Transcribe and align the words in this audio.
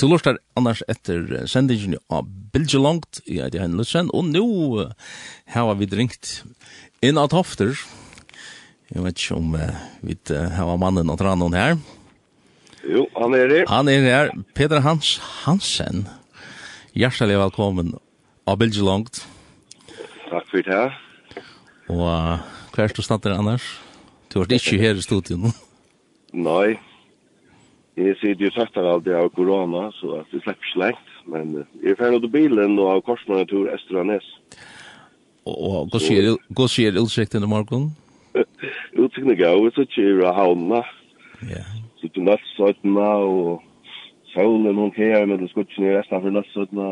Du 0.00 0.06
lortar 0.08 0.38
annars 0.56 0.80
etter 0.88 1.42
sendingen 1.44 1.98
av 2.08 2.24
Bilge 2.54 2.78
Langt, 2.80 3.18
jeg 3.28 3.42
heter 3.44 3.60
Henrik 3.60 3.82
Lutzen, 3.82 4.06
og 4.16 4.30
nå 4.32 4.86
har 5.52 5.74
vi 5.76 5.88
drinkt 5.92 6.38
inn 7.04 7.20
av 7.20 7.28
tofter. 7.34 7.74
Jeg 8.88 9.04
vet 9.04 9.20
ikke 9.20 9.36
om 9.36 9.52
uh, 9.60 9.82
vi 10.00 10.16
har 10.56 10.80
mannen 10.80 11.12
og 11.12 11.20
tranen 11.20 11.52
her. 11.52 11.76
Jo, 12.80 13.04
han 13.12 13.36
er 13.36 13.52
her. 13.52 13.68
Han 13.68 13.92
er 13.92 14.08
her, 14.08 14.32
Peter 14.56 14.80
Hans 14.88 15.18
Hansen. 15.44 16.06
Hjertelig 16.96 17.36
velkommen 17.44 17.92
av 18.48 18.56
Bilge 18.64 18.80
Langt. 18.86 19.26
Takk 20.30 20.48
for 20.48 20.64
det. 20.64 20.84
Og 21.92 22.06
uh, 22.08 22.40
hva 22.72 22.86
er 22.86 22.96
du 22.96 23.04
snakker 23.04 23.36
annars? 23.36 23.74
Du 24.32 24.40
har 24.40 24.48
ikke 24.48 24.80
her 24.80 24.96
i 24.96 25.04
studion. 25.04 25.52
Nei, 26.32 26.78
Jeg 28.00 28.16
sitter 28.20 28.46
jo 28.46 28.50
sagt 28.54 28.78
av 28.80 29.02
det 29.04 29.16
av 29.16 29.28
korona, 29.36 29.90
så 29.98 30.20
at 30.22 30.30
det 30.32 30.40
slipper 30.40 30.68
ikke 30.68 30.80
lengt. 30.80 31.08
Men 31.28 31.50
jeg 31.82 31.92
er 31.92 31.98
ferdig 31.98 32.22
til 32.24 32.32
bilen 32.32 32.78
og 32.80 32.94
av 32.94 33.02
korsmannen 33.04 33.48
tur 33.50 33.68
Estranes. 33.74 34.26
Og 35.50 35.90
hva 35.92 36.68
sier 36.70 36.96
utsikten 37.00 37.44
i 37.44 37.50
morgen? 37.50 37.90
Utsikten 39.02 39.32
er 39.34 39.40
gav, 39.40 39.66
så 39.74 39.84
kjer 39.90 40.22
jeg 40.22 40.36
havna. 40.36 40.80
Ja. 41.50 41.64
Så 42.00 42.08
til 42.14 42.24
nattsøytena 42.28 43.08
og 43.26 43.60
solen 44.32 44.78
hun 44.78 44.92
kjer 44.96 45.26
med 45.28 45.42
det 45.42 45.50
skutsen 45.52 45.88
i 45.88 45.94
resten 45.96 46.22
for 46.22 46.36
nattsøytena. 46.36 46.90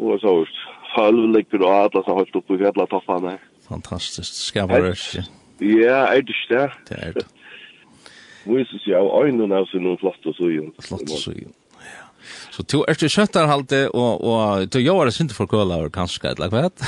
Og 0.00 0.20
så 0.22 0.38
hørt. 0.40 0.62
Halv 0.92 1.28
ligger 1.32 1.62
og 1.64 1.86
atlas 1.86 2.08
har 2.08 2.18
holdt 2.20 2.34
opp 2.36 2.50
i 2.52 2.58
fjallet 2.60 2.90
toppene. 2.92 3.36
Fantastisk. 3.68 4.32
Skal 4.48 4.66
jeg 4.66 4.68
bare 4.68 5.28
Ja, 5.62 5.98
er 6.10 6.20
det 6.20 6.34
ikke 6.34 6.48
det? 6.50 6.66
Det 6.88 6.98
er 6.98 7.12
det 7.16 7.26
viser 8.44 8.82
seg 8.84 8.98
av 8.98 9.26
øynene 9.26 9.62
av 9.62 9.66
sin 9.70 9.88
flotte 10.00 10.34
søyen. 10.38 10.72
Flotte 10.82 11.18
søyen, 11.18 11.52
ja. 11.78 12.06
Så 12.54 12.62
du 12.62 12.82
er 12.88 12.94
til 12.94 13.10
kjøttarhalte, 13.10 13.88
og, 13.90 14.22
og 14.22 14.68
du 14.72 14.78
gjør 14.78 15.08
det 15.08 15.16
sint 15.16 15.34
for 15.34 15.50
køla, 15.50 15.80
køler, 15.80 15.92
kanskje, 15.94 16.34
eller 16.34 16.52
hva 16.52 16.68
vet? 16.68 16.86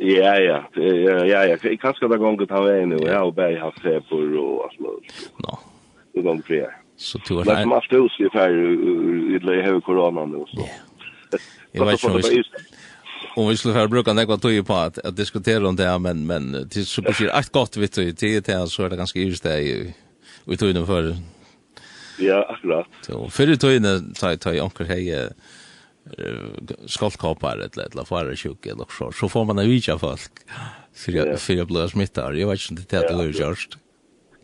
Ja, 0.00 0.34
ja, 0.40 0.58
ja, 0.76 1.16
ja, 1.28 1.40
ja. 1.50 1.56
kanskje 1.80 2.08
det 2.08 2.18
gongen 2.20 2.48
han 2.50 2.68
er 2.68 2.84
inne, 2.84 3.00
og 3.00 3.08
jeg 3.08 3.16
har 3.16 3.32
bare 3.36 3.58
haft 3.60 3.82
feber 3.84 4.36
og 4.40 4.62
alt 4.68 4.78
mulig. 4.80 5.16
Nå. 5.44 5.56
Det 6.14 6.24
gong 6.24 6.40
fri 6.46 6.62
her. 6.64 6.76
Så 6.96 7.20
du 7.28 7.38
er... 7.38 7.44
Det 7.44 7.52
er 7.52 7.62
som 7.64 7.74
alt 7.76 7.96
hus 7.96 8.16
i 8.20 8.30
ferd, 8.32 8.56
i 9.40 9.64
høy 9.66 9.80
korona 9.84 10.24
nå, 10.28 10.46
så. 10.52 10.68
Jeg 11.74 11.86
vet 11.86 12.00
ikke 12.00 12.10
om 12.10 12.16
vi 12.18 12.44
om 13.36 13.48
vi 13.48 13.56
skulle 13.56 13.88
bruka 13.88 14.12
nekva 14.12 14.36
tog 14.36 14.66
på 14.66 14.74
att, 14.74 14.98
att 14.98 15.16
diskutera 15.16 15.68
om 15.68 15.76
det 15.76 15.98
men, 15.98 16.26
men 16.26 16.52
det 16.52 16.76
är 16.76 16.82
så 16.82 17.02
precis 17.02 17.28
allt 17.28 17.52
gott, 17.52 17.76
vet 17.76 17.92
du, 17.92 18.12
det 18.12 18.36
är 18.36 18.40
det 18.40 18.68
så 18.68 18.82
är 18.82 18.90
det 18.90 18.96
ganska 18.96 19.18
just 19.18 19.42
det 19.42 19.92
i 20.50 20.56
tøyne 20.60 20.84
før. 20.86 21.14
Ja, 22.20 22.42
akkurat. 22.52 22.86
Så 23.06 23.26
før 23.32 23.54
i 23.54 23.56
tøyne 23.60 23.94
tar 24.18 24.54
jeg 24.54 24.62
onker 24.62 24.88
hei 24.90 25.06
skoltkåpar 26.86 27.60
eller 27.60 27.86
eller 27.92 28.04
faresjuk 28.04 28.66
eller 28.66 28.86
så 28.98 29.12
så 29.12 29.28
får 29.28 29.44
man 29.44 29.58
en 29.58 29.70
vita 29.70 29.98
folk 29.98 30.30
för 30.92 31.12
jag 31.12 31.40
för 31.40 31.54
jag 31.54 31.66
blir 31.66 31.86
smittad 31.86 32.36
jag 32.36 32.48
vet 32.48 32.70
inte 32.70 32.82
det 32.96 33.08
det 33.08 33.14
är 33.14 33.48
just 33.48 33.78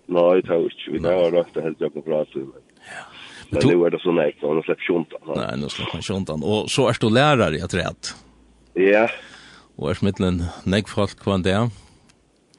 nej 0.07 0.43
det 0.43 0.55
är 0.55 0.91
vi 0.91 0.99
har 0.99 1.31
rätt 1.31 1.57
att 1.57 1.63
hälsa 1.63 1.91
på 1.91 2.03
plats 2.03 2.31
ja. 2.35 2.43
Men 3.51 3.69
nu 3.69 3.87
är 3.87 3.91
det 3.91 3.99
så 3.99 4.13
näkt 4.13 4.43
och 4.43 4.65
släpp 4.65 4.81
sjuntan 4.81 5.21
nej 5.37 5.57
nu 5.57 5.69
släpp 5.69 6.05
sjuntan 6.05 6.43
och 6.43 6.71
så 6.71 6.89
är 6.89 6.97
du 7.01 7.11
lärare 7.11 7.57
jag 7.57 7.71
tror 7.71 7.83
att 7.83 8.17
ja. 8.75 9.09
Och 9.77 9.91
är 9.91 9.95
smittlen 9.95 10.45
näck 10.65 10.89
folk 10.89 11.19
kvar 11.19 11.39
där 11.39 11.71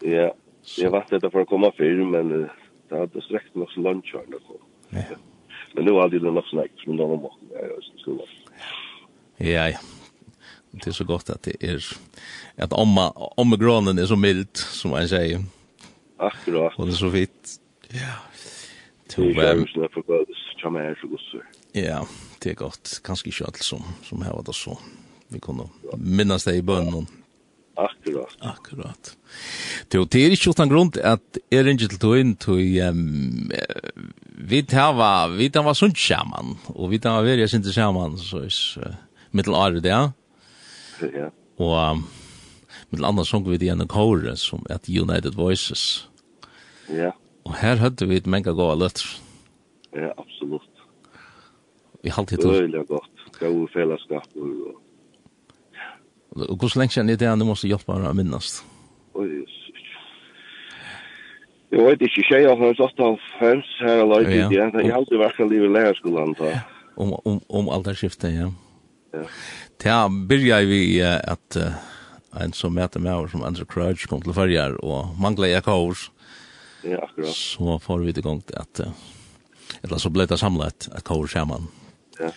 ja. 0.02 0.34
Jag 0.78 0.92
vet 0.92 1.22
det 1.22 1.32
för 1.32 1.42
att 1.42 1.48
komma 1.48 1.72
för 1.78 2.12
men 2.12 2.50
det 2.90 2.98
hade 2.98 3.22
sträckt 3.22 3.56
nog 3.56 3.72
så 3.72 3.80
långt 3.80 4.06
kvar 4.06 4.26
Ja. 4.90 5.02
Men 5.74 5.86
nu 5.86 5.92
har 5.92 6.10
det 6.10 6.20
nog 6.20 6.44
snack 6.46 6.72
som 6.84 6.96
någon 6.96 7.22
måste 7.22 7.46
jag 7.52 8.00
skulle. 8.00 8.22
Ja 9.38 9.70
ja. 9.70 9.78
Det 10.72 10.88
är 10.88 10.92
så 10.92 11.04
gott 11.04 11.30
att 11.30 11.44
det 11.44 11.64
är 11.64 11.84
att 12.56 12.74
omma 12.74 13.10
omma 13.12 13.56
granen 13.56 13.98
är 13.98 14.06
så 14.06 14.16
mild 14.16 14.58
som 14.58 14.92
man 14.92 15.08
säger. 15.08 15.44
Akkurat. 16.18 16.74
Och 16.78 16.86
det 16.86 16.92
är 16.92 16.96
så 16.96 17.10
vitt. 17.10 17.60
Ja. 17.90 18.14
Tove. 19.10 19.66
Ja, 21.72 22.08
det 22.40 22.50
är 22.50 22.56
gott. 22.56 23.02
Kanske 23.04 23.30
inte 23.30 23.46
allt 23.46 23.58
som, 23.58 23.84
som 24.04 24.22
här 24.22 24.34
var 24.34 24.44
det 24.44 24.54
så. 24.54 24.78
Vi 25.28 25.40
kunde 25.40 25.64
minnas 25.98 26.44
det 26.44 26.56
i 26.56 26.62
bönnen. 26.62 27.08
Akkurat. 27.78 28.38
Akkurat. 28.42 29.12
Det 29.92 30.00
er 30.18 30.34
ikke 30.34 30.50
utan 30.50 30.70
grunn 30.72 30.90
at 31.06 31.38
jeg 31.54 31.66
ringer 31.66 31.92
til 31.92 32.00
tog 32.02 32.16
inn 32.18 32.34
til 32.42 32.80
um, 32.88 33.52
vi 34.50 34.64
tar 34.66 34.98
vi 35.36 35.50
tava 35.54 35.76
sunt 35.78 36.00
sammen, 36.02 36.56
og 36.74 36.90
vi 36.90 36.98
tar 36.98 37.20
tava 37.20 37.28
veri 37.28 37.46
sinte 37.48 37.74
sammen, 37.74 38.18
så 38.18 38.42
er 38.48 38.56
uh, 38.82 38.96
mittel 39.32 39.54
året, 39.54 39.84
det. 39.86 39.94
Ja. 41.14 41.30
Og 41.62 41.76
um, 41.78 42.04
mittel 42.90 43.06
andre 43.06 43.26
sunk 43.26 43.48
vi 43.52 43.62
det 43.62 43.70
en 43.76 43.86
kåre 43.88 44.34
som 44.42 44.66
at 44.74 44.90
United 44.90 45.38
Voices. 45.38 46.10
Ja. 46.90 47.14
Og 47.46 47.54
her 47.62 47.78
høyde 47.78 48.10
vi 48.10 48.18
et 48.18 48.28
menga 48.28 48.56
gåa 48.58 48.76
løtter. 48.76 49.06
Ja, 49.94 50.10
absolutt. 50.18 50.66
Vi 52.02 52.10
halte 52.10 52.36
det. 52.36 52.44
Det 52.44 52.58
er 52.58 52.68
veldig 52.68 52.86
godt. 52.90 53.14
Gode 53.38 53.70
fellesskap 53.74 54.28
og 54.36 54.82
Og 56.38 56.56
hvordan 56.58 56.80
lenge 56.80 56.94
sedan 56.94 57.10
är 57.10 57.16
det 57.16 57.28
han 57.28 57.46
måste 57.46 57.68
hjelpe 57.68 57.94
meg 57.94 58.10
å 58.10 58.14
minnes? 58.14 58.64
Jag 61.70 61.84
vet 61.84 62.02
inte, 62.02 62.22
tjejer 62.24 62.56
har 62.56 62.74
satt 62.74 63.00
av 63.00 63.20
fems 63.40 63.66
här 63.80 64.04
och 64.04 64.10
lagt 64.10 64.30
ut 64.30 64.52
ja. 64.52 64.52
Jeg 64.52 64.92
har 64.92 64.98
alltid 64.98 65.18
varit 65.18 65.52
liv 65.52 65.64
i 65.64 65.68
lærerskolen, 65.68 66.34
lärarskolan. 66.34 66.60
Om, 66.96 67.14
om, 67.26 67.42
om 67.48 67.70
allt 67.70 67.98
skiftet, 67.98 68.34
ja. 68.34 68.52
Ja. 69.12 69.26
Det 69.78 70.28
börjar 70.28 70.62
vi 70.62 71.02
att 71.02 71.58
en 72.32 72.54
som 72.54 72.74
møter 72.74 73.00
med 73.00 73.16
oss 73.16 73.32
som 73.32 73.44
Andrew 73.44 73.66
Crouch 73.66 74.08
kom 74.08 74.22
til 74.22 74.34
färger 74.34 74.78
og 74.84 75.16
manglar 75.20 75.48
jeg 75.48 75.64
kaos. 75.64 76.12
Ja, 76.84 77.04
akkurat. 77.04 77.34
Så 77.34 77.80
får 77.80 78.00
vi 78.00 78.10
igång 78.10 78.44
det 78.48 78.58
att 78.58 78.80
eller 79.84 79.98
så 79.98 80.10
ble 80.10 80.26
det 80.26 80.38
samlet 80.40 80.90
et 80.96 81.04
kaos 81.04 81.32
sammen. 81.32 81.68
Ja. 82.20 82.30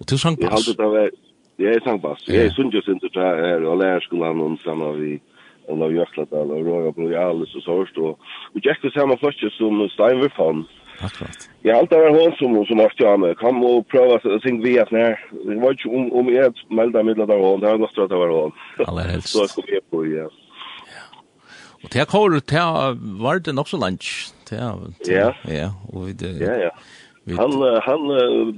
Og 0.00 0.06
til 0.06 0.18
Sankt 0.18 0.40
Pass. 0.40 0.66
Jag 0.66 0.80
alltid 0.80 0.94
vært 0.94 1.29
Jeg 1.60 1.76
er 1.76 1.84
sangbass. 1.84 2.24
Jeg 2.28 2.46
er 2.48 2.54
sundjøsint 2.56 3.04
og 3.04 3.20
her, 3.20 3.66
og 3.68 3.78
lærerskolen 3.82 4.40
og 4.40 4.58
sammen 4.64 4.96
vi 5.00 5.12
og 5.70 5.82
av 5.86 5.92
Jørkladal 5.94 6.50
og 6.50 6.66
råga 6.66 6.92
på 6.94 7.04
Brojalis 7.04 7.54
og 7.58 7.62
Sørst 7.62 7.98
og 8.02 8.18
og 8.54 8.60
Jack 8.64 8.82
var 8.82 8.94
samme 8.96 9.16
første 9.20 9.50
som 9.54 9.82
Steinver 9.94 10.32
fann. 10.36 10.64
Akkurat. 11.00 11.46
Jeg 11.64 11.76
alt 11.76 11.92
var 11.92 12.12
hon 12.12 12.34
som 12.38 12.56
som 12.66 12.82
har 12.82 12.90
stjå 12.92 13.16
med. 13.16 13.36
Kom 13.40 13.62
og 13.64 13.86
prøve 13.92 14.18
å 14.18 14.40
synge 14.44 14.64
vi 14.66 14.76
at 14.82 14.90
nær. 14.92 15.16
Det 15.32 15.56
var 15.62 15.76
ikke 15.76 15.92
om, 15.96 16.10
om 16.12 16.28
jeg 16.32 16.52
meldte 16.68 17.04
midler 17.06 17.30
der 17.30 17.40
hon, 17.40 17.60
det 17.62 17.70
var 17.70 17.82
godt 17.84 18.02
at 18.04 18.10
det 18.12 18.20
var 18.20 18.34
hon. 18.34 18.56
Aller 18.86 19.10
helst. 19.14 19.32
Så 19.32 19.46
kom 19.54 19.70
jeg 19.70 19.84
på, 19.90 20.04
ja. 20.10 20.28
Og 21.80 21.88
til 21.88 22.04
kåret, 22.04 22.44
til 22.44 22.98
var 23.22 23.38
det 23.38 23.54
nok 23.54 23.68
så 23.70 23.80
lunch. 23.80 24.34
Ja. 24.52 24.74
Ja, 25.48 25.70
og 25.92 26.08
vi 26.08 26.12
det... 26.12 26.34
Ja, 26.40 26.56
ja. 26.66 26.74
Han, 27.38 27.52
han, 27.86 28.02
uh, 28.10 28.48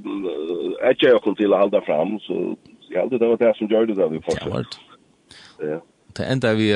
jeg 0.81 0.97
til 1.37 1.53
å 1.53 1.59
holde 1.61 1.81
fram, 1.85 2.15
så 2.25 2.37
jag 2.93 3.03
hade 3.03 3.19
det 3.19 3.29
var 3.29 3.37
det 3.37 3.57
som 3.57 3.67
gjorde 3.67 3.87
det 3.87 3.95
där 3.95 4.09
vi 4.09 4.21
fortsatte. 4.21 4.79
Ja. 5.61 5.81
Det 6.17 6.25
enda 6.25 6.55
vi 6.55 6.71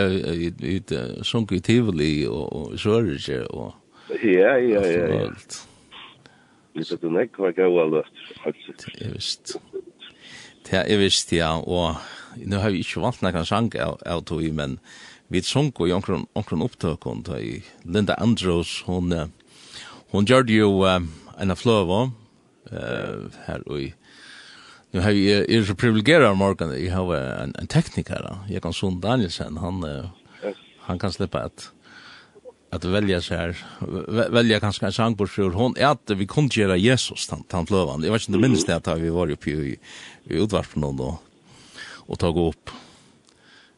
i 0.63 0.83
sjunk 1.23 1.53
i 1.53 1.61
Tivoli 1.61 2.27
og 2.27 2.79
Sørge 2.81 3.43
og... 3.51 3.75
Ja, 4.23 4.57
ja, 4.57 4.81
ja. 4.87 5.07
ja. 5.15 5.31
Vi 6.73 6.85
satt 6.85 7.03
du 7.03 7.11
ikke 7.21 7.43
var 7.43 7.53
gau 7.57 7.79
all 7.81 7.91
løft. 7.91 8.23
Jeg 9.01 9.13
visst. 9.15 9.57
Det 10.67 10.83
er 10.83 10.99
visst, 10.99 11.33
ja, 11.33 11.53
og 11.57 11.97
nu 12.37 12.57
har 12.57 12.71
vi 12.71 12.83
ikke 12.85 13.01
vant 13.01 13.23
nekkan 13.23 13.47
sang 13.47 13.71
av 13.77 14.25
tog, 14.27 14.45
men 14.53 14.79
vi 15.29 15.43
sunk 15.43 15.81
og 15.81 15.91
jonkron 15.91 16.27
opptøkken, 16.37 17.23
da 17.27 17.39
i 17.41 17.61
Linda 17.85 18.17
Andrews, 18.19 18.81
hon, 18.87 19.13
hon 20.13 20.27
gjør 20.27 20.51
jo 20.51 20.71
en 20.87 21.55
av 21.55 21.61
fløva, 21.61 22.11
her 22.71 23.63
og 23.67 23.81
i 23.81 23.93
nu 24.97 25.03
har 25.03 25.11
vi 25.13 25.57
är 25.57 25.65
så 25.65 25.75
privilegierad 25.75 26.37
morgon. 26.37 26.85
Jag 26.85 26.95
har 26.95 27.17
en 27.17 27.55
en 27.59 27.67
tekniker 27.67 28.37
jag 28.49 28.63
kan 28.63 28.73
son 28.73 29.01
Danielsen. 29.01 29.57
Han 29.57 30.09
han 30.81 30.99
kan 30.99 31.13
släppa 31.13 31.47
ett 31.47 31.71
att 32.71 32.85
välja 32.85 33.21
så 33.21 33.35
här 33.35 33.57
välja 34.31 34.61
kanske 34.61 34.87
en 34.87 34.93
sång 34.93 35.17
på 35.17 35.27
sjur 35.27 35.51
hon 35.51 35.77
är 35.77 35.87
att 35.87 36.11
vi 36.11 36.27
kunde 36.27 36.61
göra 36.61 36.77
Jesus 36.77 37.27
tant 37.27 37.49
tant 37.49 37.71
lövan 37.71 38.03
jag 38.03 38.13
vet 38.13 38.29
inte 38.29 38.41
minns 38.41 38.65
det 38.65 38.77
att 38.77 38.99
vi 38.99 39.11
var 39.11 39.31
uppe 39.31 39.51
i, 39.51 39.79
i 40.25 40.35
utvart 40.35 40.73
på 40.73 40.81
någon 40.81 40.97
då 40.97 41.19
och 42.09 42.19
ta 42.19 42.31
gå 42.31 42.49
upp. 42.49 42.71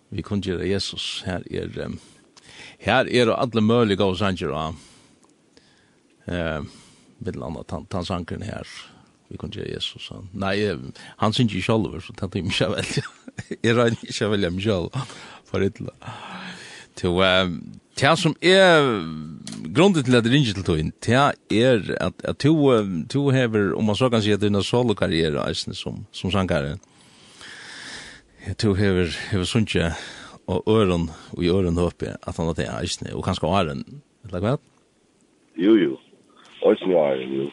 Vi 0.09 0.23
kunde 0.23 0.49
göra 0.49 0.65
Jesus. 0.65 1.23
Här 1.27 1.53
är 1.53 1.79
um, 1.79 1.99
här 2.79 3.09
är 3.09 3.27
alla 3.27 3.61
möjliga 3.61 4.05
och 4.05 4.19
sånger 4.19 4.75
eh 6.25 6.63
med 7.19 7.37
landa 7.37 7.63
tant 7.63 7.89
tant 7.89 8.07
sångern 8.07 8.43
här 8.43 8.67
vi 9.29 9.37
kunne 9.37 9.53
gjøre 9.53 9.75
Jesus. 9.75 10.09
Han. 10.15 10.29
Nei, 10.33 10.57
han 11.21 11.33
synes 11.37 11.55
ikke 11.55 11.67
selv, 11.67 12.01
så 12.01 12.15
tenkte 12.17 12.39
jeg 12.39 12.47
ikke 12.53 12.71
velge. 12.77 13.07
Jeg 13.65 13.77
regner 13.77 14.03
ikke 14.03 14.31
velge 14.33 14.51
meg 14.51 14.65
selv 14.65 14.89
for 15.47 15.63
et 15.63 15.77
eller 15.79 15.95
annet. 15.95 16.25
Til, 16.99 17.15
til 17.95 18.17
som 18.19 18.35
er 18.43 18.81
grunden 19.75 20.03
til 20.03 20.17
at 20.19 20.25
det 20.25 20.33
ringer 20.33 20.57
til 20.57 20.65
togjen, 20.67 20.93
til 21.01 21.15
er 21.15 21.95
at, 22.01 22.13
at 22.25 22.39
to, 22.43 22.55
to 23.11 23.29
hever, 23.31 23.75
om 23.79 23.85
man 23.85 23.97
så 23.97 24.11
kan 24.11 24.23
si 24.23 24.33
at 24.35 24.41
det 24.41 24.51
er 24.51 24.57
en 24.57 24.67
solo-karriere 24.67 25.45
eisne 25.47 25.77
som, 25.79 26.05
som 26.13 26.33
sangkare, 26.35 26.77
to 28.59 28.75
hever, 28.75 29.15
hever 29.31 29.45
sunnje 29.47 29.93
og 30.49 30.65
øren, 30.67 31.11
og 31.37 31.45
i 31.45 31.51
øren 31.53 31.79
håper 31.79 32.17
at 32.23 32.37
han 32.37 32.51
har 32.51 32.59
det 32.59 32.69
eisne, 32.81 33.15
og 33.15 33.25
kanskje 33.25 33.47
åren, 33.47 33.85
eller 34.27 34.43
hva? 34.43 34.57
Jo, 35.59 35.77
jo. 35.77 35.99
Eisne 36.67 36.99
æren, 36.99 37.35
jo. 37.43 37.51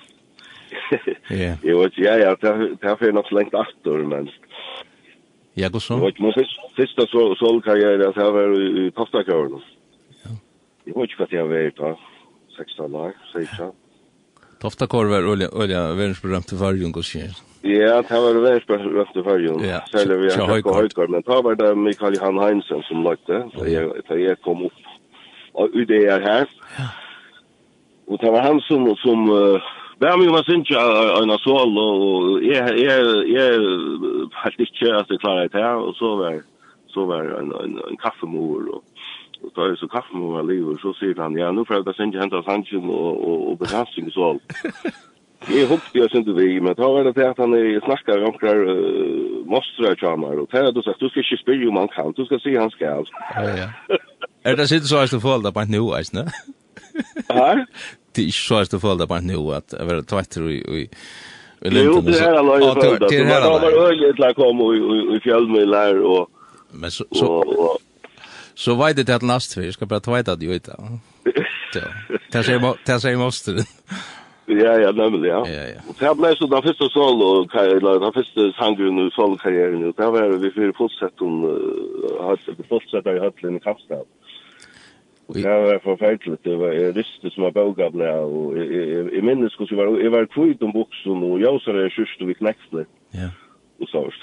Ja. 1.30 1.56
Jo, 1.64 1.88
ja, 1.98 2.16
ja, 2.22 2.36
det 2.42 2.84
har 2.84 2.98
fyrir 3.00 3.16
nok 3.16 3.32
lengt 3.34 3.56
aftur, 3.58 4.04
men... 4.06 4.30
Ja, 5.58 5.70
god 5.72 5.82
så? 5.82 5.98
Vet, 6.04 6.20
min 6.20 6.36
fyrsta 6.76 7.08
solkarriere, 7.40 8.12
det 8.12 8.28
var 8.36 8.54
i 8.60 8.90
Toftakøren. 8.96 9.62
Ja. 10.26 10.36
Jeg 10.86 10.98
vet 10.98 11.10
ikke 11.10 11.24
hva 11.24 11.32
det 11.32 11.40
har 11.40 11.50
vært 11.50 11.80
da, 11.80 11.96
16 12.60 12.96
år, 12.96 13.18
16 13.34 13.74
kor 14.90 15.10
var 15.12 15.28
olja, 15.30 15.48
olja, 15.54 15.82
verdensberømt 15.94 16.48
til 16.50 16.58
fargen, 16.58 16.92
god 16.96 17.06
sier. 17.06 17.36
Ja, 17.66 18.02
det 18.02 18.20
var 18.24 18.38
verdensberømt 18.42 19.14
til 19.14 19.24
fargen. 19.24 19.64
Ja, 19.66 19.80
Særlig 19.92 20.20
vi 20.22 20.32
har 20.34 20.62
ikke 20.62 20.74
høykar, 20.74 21.08
men 21.14 21.26
da 21.28 21.40
var 21.46 21.58
det 21.60 21.72
Mikael 21.78 22.18
Johan 22.18 22.40
Heinsen 22.42 22.84
som 22.90 23.04
lagt 23.06 23.28
det, 23.28 23.42
da 24.10 24.20
jeg 24.20 24.38
kom 24.46 24.66
opp. 24.70 24.94
Og 25.56 25.76
det 25.88 26.02
er 26.12 26.20
her. 26.20 26.48
Ja. 26.80 26.88
Og 28.08 28.20
det 28.22 28.32
var 28.32 28.42
han 28.46 28.60
som, 28.68 28.86
som 29.02 29.30
uh, 29.30 29.62
Men 30.00 30.20
vi 30.20 30.28
synes 30.28 30.50
inte 30.50 30.80
en 31.22 31.32
av 31.32 31.40
sål 31.40 31.78
og 31.78 32.44
jeg, 32.44 32.74
jeg, 32.84 33.00
jeg 33.32 33.52
helt 34.44 34.60
ikke 34.60 34.92
at 35.00 35.10
jeg 35.10 35.22
klarer 35.24 35.48
det 35.48 35.64
her, 35.64 35.80
og 35.88 35.96
så 35.96 36.16
var 36.20 36.42
så 36.92 37.06
var 37.06 37.32
en 37.40 37.52
en, 37.64 37.80
en 37.90 37.98
kaffemor 38.04 38.68
og, 38.76 38.84
og 39.44 39.50
da 39.56 39.62
er 39.62 39.76
så 39.80 39.88
kaffemor 39.88 40.36
var 40.38 40.50
livet, 40.52 40.82
så 40.84 40.94
sier 41.00 41.22
han 41.22 41.38
ja 41.40 41.52
nå 41.52 41.64
får 41.64 41.76
jeg 41.76 41.88
jag 41.88 41.96
sen 41.96 42.14
hämta 42.22 42.44
sannsyn 42.44 42.90
og, 42.90 43.12
og, 43.30 43.50
og 43.50 43.60
belastning 43.60 44.12
så 44.12 44.36
Jeg 45.50 45.68
håper 45.68 46.00
jeg 46.02 46.10
synes 46.10 46.30
vi, 46.38 46.60
men 46.60 46.76
da 46.76 46.88
var 46.90 47.04
det 47.04 47.14
til 47.16 47.22
at 47.22 47.38
han 47.38 47.52
snakker 47.86 48.24
om 48.28 48.36
hver 48.42 48.60
uh, 48.66 49.46
mostre 49.46 49.96
kjammer, 49.96 50.40
og 50.42 50.50
til 50.50 50.58
at 50.70 50.76
du 50.76 50.82
sier, 50.82 50.98
du 51.02 51.10
skal 51.10 51.22
ikke 51.22 51.42
spyrre 51.44 51.68
om 51.70 51.78
han 51.78 51.90
kan, 51.96 52.14
du 52.18 52.26
skal 52.26 52.40
si 52.42 52.56
han 52.56 52.72
skal. 52.74 53.06
Ja, 53.36 53.44
ja. 53.62 54.00
Er 54.46 54.56
det 54.56 54.70
sitt 54.70 54.88
så 54.90 54.98
er 54.98 55.12
det 55.12 55.22
forhold 55.22 55.54
på 55.54 55.62
en 55.62 55.76
nå 55.76 55.84
eisne? 56.00 56.26
Her? 57.30 57.66
det 58.16 58.28
är 58.28 58.32
så 58.32 58.56
att 58.56 58.82
förlda 58.82 59.08
på 59.08 59.20
nu 59.20 59.38
att 59.58 59.74
vara 59.80 60.02
tvätter 60.02 60.50
i 60.50 60.56
i 60.56 60.90
Jo, 61.62 62.02
det 62.02 62.20
här 62.20 62.34
alla 62.34 62.60
jag 62.60 62.84
förlda. 62.84 63.08
Det 63.08 63.24
här 63.24 63.42
alla. 63.42 63.60
Det 63.60 63.76
var 63.76 63.88
öjligt 63.88 64.20
att 64.20 64.36
komma 64.36 64.64
i 65.16 65.20
fjällmillar 65.20 65.96
och 66.04 66.30
Men 66.72 66.92
så 66.92 67.06
så 67.12 67.78
så 68.56 68.76
vet 68.76 69.08
det 69.08 69.16
att 69.16 69.24
last 69.24 69.58
vi 69.58 69.72
ska 69.72 69.86
bara 69.86 70.00
tvätta 70.00 70.36
det 70.36 70.46
ut. 70.46 70.68
Ja. 70.68 71.82
Det 72.32 72.44
säger 72.44 72.60
man 72.60 72.76
det 72.86 73.00
säger 73.00 73.18
måste. 73.18 73.66
Ja, 74.48 74.80
ja, 74.80 74.92
nemlig, 74.92 75.30
ja. 75.30 75.48
Ja, 75.48 75.64
ja. 75.74 75.82
Og 75.90 75.96
det 76.00 76.12
ble 76.20 76.30
så 76.38 76.46
den 76.48 76.64
første 76.64 76.90
solo, 76.94 77.30
eller 77.58 78.00
den 78.04 78.14
første 78.14 78.44
sangen 78.60 79.00
i 79.02 79.10
solo-karrieren, 79.16 79.88
og 79.88 79.96
det 79.98 80.10
var 80.14 80.38
vi 80.38 80.52
fyrir 80.54 80.76
fortsett 80.78 81.22
om, 81.26 81.48
fortsettet 82.70 83.18
i 83.18 83.24
Høtlen 83.24 83.58
i 83.58 83.64
Kapstad. 83.64 84.06
I... 85.34 85.42
Ja, 85.42 85.54
det 85.58 85.74
var 85.74 85.80
forferdelig. 85.84 86.38
Det 86.44 86.60
var 86.60 86.74
jeg 86.74 86.96
rystet 86.96 87.34
som 87.34 87.44
var 87.48 87.56
bøgabla, 87.58 88.12
og 88.30 88.58
jeg, 88.58 88.68
jeg, 88.72 89.06
jeg 89.16 89.24
minnes 89.26 89.56
hvordan 89.58 89.72
jeg 89.72 89.80
var, 89.80 89.98
jeg 90.04 90.12
var 90.12 90.28
kvitt 90.36 90.62
om 90.64 90.74
buksen, 90.74 91.24
og 91.28 91.40
jeg 91.42 91.50
også 91.50 91.74
er 91.74 91.96
kjørst 91.96 92.22
og 92.22 92.30
vi 92.30 92.38
knekste. 92.42 92.86
Ja. 93.18 93.30
Og 93.82 93.90
så 93.90 94.04
var 94.06 94.14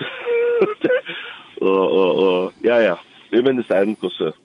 og, 1.68 1.82
og, 1.90 2.10
og, 2.26 2.52
ja, 2.64 2.78
ja, 2.86 2.94
jeg 3.32 3.44
minnes 3.46 3.66
det 3.66 3.80
enn 3.82 3.96
hvordan, 3.98 4.38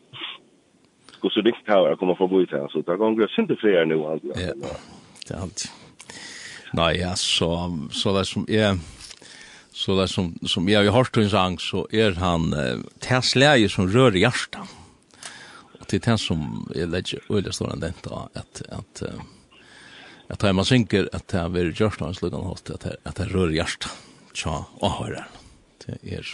hvordan 1.21 1.45
ringt 1.45 1.69
her 1.69 1.83
var 1.83 1.93
jeg 1.93 2.01
kommer 2.01 2.17
forbi 2.17 2.45
til, 2.49 2.65
så 2.73 2.81
det 2.87 2.99
ganger 3.03 3.25
jeg 3.25 3.35
sinte 3.35 3.57
flere 3.61 3.85
nå. 3.85 3.99
Ja, 4.33 4.53
det 5.27 5.35
er 5.35 5.41
alt. 5.45 5.67
Nei, 6.75 6.91
ja, 6.99 7.13
så, 7.15 7.51
så 7.95 8.11
det 8.17 8.25
som 8.27 8.45
jeg, 8.49 8.79
så 9.77 9.95
det 10.01 10.09
som, 10.09 10.33
som 10.45 10.67
jeg 10.69 10.89
har 10.89 10.97
hørt 10.97 11.21
en 11.21 11.29
sang, 11.29 11.61
så 11.61 11.85
er 11.93 12.17
han, 12.19 12.49
det 12.51 13.45
er 13.45 13.69
som 13.69 13.87
rører 13.93 14.17
hjertet 14.25 14.75
det 15.89 16.07
er 16.07 16.11
det 16.11 16.17
som 16.17 16.67
är 16.75 16.87
lägger 16.87 17.19
öliga 17.29 17.51
stora 17.51 17.73
än 17.73 17.79
detta 17.79 18.29
at, 18.33 18.61
att 18.69 19.03
at 20.29 20.39
ta 20.39 20.53
man 20.53 20.65
synker 20.65 21.09
at 21.13 21.27
det 21.27 21.37
är 21.37 21.81
just 21.81 21.99
någon 21.99 22.13
slugan 22.13 22.41
host 22.41 22.69
att 22.69 22.85
att 23.03 23.15
det 23.15 23.25
rör 23.25 23.49
hjärta 23.49 23.89
tja 24.33 24.65
ahören 24.81 25.23
det 25.85 26.13
är 26.13 26.25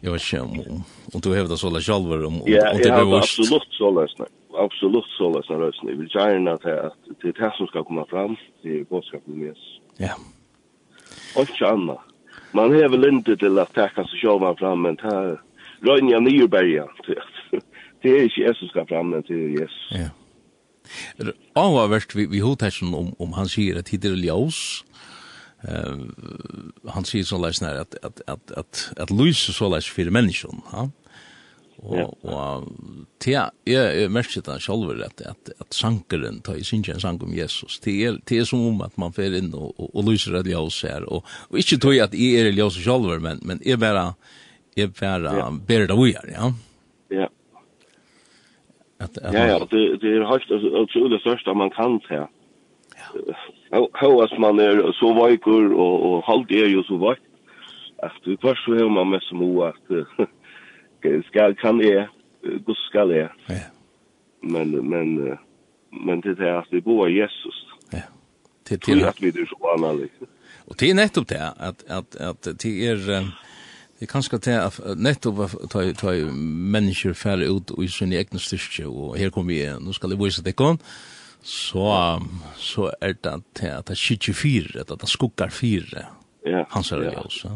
Jag 0.00 0.12
vet 0.12 0.32
inte 0.32 0.40
om, 0.40 0.84
om 1.14 1.20
du 1.20 1.34
hävdar 1.34 1.56
sådär 1.56 1.80
själv 1.80 2.12
om, 2.12 2.42
om, 2.42 2.42
ja, 2.46 2.70
om 2.70 2.78
det 2.78 2.82
blir 2.82 3.04
vårt. 3.04 3.22
absolut 3.22 3.68
sådär 3.70 4.06
snart. 4.06 4.28
Absolut 4.54 5.04
sådär 5.18 5.42
snart. 5.42 5.74
Jag 5.82 5.96
vill 5.96 6.10
gärna 6.14 6.52
att 6.52 6.62
det 7.20 7.28
är 7.28 7.32
det 7.32 7.52
som 7.56 7.66
ska 7.66 7.84
komma 7.84 8.04
fram. 8.06 8.36
Det 8.62 8.88
bådskapen 8.88 9.38
med 9.38 9.52
oss. 9.52 9.80
Ja. 9.96 10.14
Och 11.36 11.50
inte 11.50 11.68
annat. 11.68 12.00
Man 12.52 12.70
har 12.70 12.88
väl 12.88 13.08
inte 13.08 13.36
till 13.36 13.58
att 13.58 13.74
tacka 13.74 14.04
sig 14.04 14.18
själva 14.18 14.54
fram, 14.54 14.82
men 14.82 14.94
det 14.94 15.02
här 15.02 15.40
Rönja 15.80 16.20
Nyrberga, 16.20 16.86
det 18.02 18.10
är 18.10 18.20
jeg 18.20 18.48
Jesus 18.48 18.70
skal 18.70 18.86
fram 18.88 19.10
det 19.10 19.30
er 19.30 19.60
Jesus. 19.60 19.92
Ja. 19.92 20.08
Det 21.18 21.32
avvärst 21.54 22.16
vi 22.16 22.26
vi 22.26 22.38
hotar 22.38 22.78
om 22.82 23.14
om 23.18 23.32
han 23.32 23.48
sier 23.48 23.78
att 23.78 23.90
det 23.90 24.04
är 24.04 24.16
ljus. 24.16 24.84
Eh 25.68 25.96
han 26.88 27.04
sier 27.04 27.24
så 27.24 27.38
läs 27.38 27.60
när 27.60 27.74
att 27.74 27.94
att 28.04 28.20
att 28.26 28.50
att 28.50 28.92
att 28.96 29.10
lysa 29.10 29.52
så 29.52 29.68
läs 29.68 29.86
för 29.86 30.10
människan, 30.10 30.62
ja. 30.72 30.90
Och 31.76 32.24
och 32.24 32.68
jeg, 33.26 33.50
jeg 33.66 34.10
merker 34.10 34.40
det 34.40 34.60
själva 34.60 35.04
at, 35.04 35.20
att 35.20 35.50
att 35.60 35.72
sankeren 35.72 36.40
tar 36.40 36.54
i 36.54 36.64
sin 36.64 36.84
tjänst 36.84 37.02
sang 37.02 37.22
om 37.22 37.34
Jesus. 37.34 37.80
Det 37.80 38.04
är 38.04 38.20
det 38.24 38.46
som 38.46 38.66
om 38.66 38.80
att 38.80 38.96
man 38.96 39.12
får 39.12 39.54
og, 39.54 39.80
och 39.80 39.96
og 39.96 40.04
lyser 40.04 40.42
det 40.42 40.50
ljus 40.50 40.82
her. 40.82 41.02
och 41.02 41.24
og 41.50 41.58
inte 41.58 41.78
tror 41.78 41.94
jag 41.94 42.04
att 42.04 42.14
är 42.14 42.44
det 42.44 42.50
ljus 42.50 42.84
själva 42.84 43.18
men 43.18 43.40
men 43.42 43.60
är 43.64 43.76
bara 43.76 44.14
är 44.76 44.90
ja. 45.24 45.50
ber 45.66 45.86
det 45.86 45.94
vi 45.96 46.16
ja. 46.32 46.54
Ja. 47.08 47.28
At, 49.00 49.18
at 49.22 49.34
ja, 49.34 49.44
ja, 49.46 49.58
det, 49.70 50.00
det 50.02 50.10
er 50.16 50.26
helt 50.26 50.50
utrolig 50.82 51.20
størst 51.20 51.48
at 51.48 51.56
man 51.56 51.70
kan 51.70 52.00
se. 52.08 52.24
Ja. 52.98 53.80
Høres 54.00 54.34
man 54.38 54.58
er 54.58 54.80
så 54.98 55.12
veikur, 55.14 55.70
og, 55.70 55.94
og 56.08 56.22
halvt 56.26 56.52
er 56.52 56.70
jo 56.72 56.82
så 56.82 56.98
veik, 56.98 57.22
at 58.02 58.14
du 58.24 58.36
først 58.42 58.64
så 58.64 58.74
har 58.78 58.88
man 58.90 59.10
med 59.10 59.22
som 59.26 59.38
ho 59.38 59.62
at 59.70 59.82
skal, 61.30 61.54
kan 61.54 61.80
jeg, 61.80 62.08
gos 62.66 62.78
skal 62.90 63.14
jeg. 63.14 63.28
Ja. 63.48 63.66
Men, 64.42 64.74
men, 64.90 65.38
men 65.92 66.20
det 66.20 66.38
er 66.40 66.58
at 66.58 66.70
vi 66.70 66.80
bor 66.80 67.06
Jesus. 67.06 67.66
Ja. 67.92 68.06
Til, 68.64 68.80
til, 68.80 68.98
til 68.98 69.04
at 69.04 69.22
vi 69.22 69.28
er 69.28 69.46
så 69.46 69.74
annerledes. 69.76 70.34
Og 70.66 70.80
det 70.80 70.90
er 70.90 70.94
nettopp 70.94 71.28
det, 71.28 71.38
at, 71.38 71.84
at, 71.86 72.16
at 72.20 72.50
det 72.62 72.74
er... 72.88 73.20
Um, 73.20 73.30
Det 73.98 74.06
er 74.06 74.12
kanskje 74.12 74.38
til 74.38 74.54
at 74.54 74.76
nettopp 74.94 75.56
ta 75.74 76.12
mennesker 76.22 77.16
færre 77.18 77.48
ut 77.50 77.72
i 77.82 77.88
sin 77.90 78.12
egen 78.14 78.38
styrke, 78.38 78.86
og 78.86 79.16
her 79.18 79.32
kommer 79.34 79.50
vi, 79.50 79.64
nå 79.82 79.94
skal 79.96 80.14
jeg 80.14 80.20
vise 80.20 80.44
dekken, 80.46 80.78
så, 81.42 82.20
så 82.54 82.92
er 83.02 83.16
det 83.18 83.34
til 83.58 83.72
at 83.74 83.90
det 83.90 83.98
sitter 83.98 84.38
fire, 84.38 84.84
at 84.84 84.94
det 85.00 85.10
skukker 85.10 85.50
fire, 85.50 86.04
hans 86.70 86.92
er 86.92 87.02
det 87.08 87.16
også. 87.18 87.50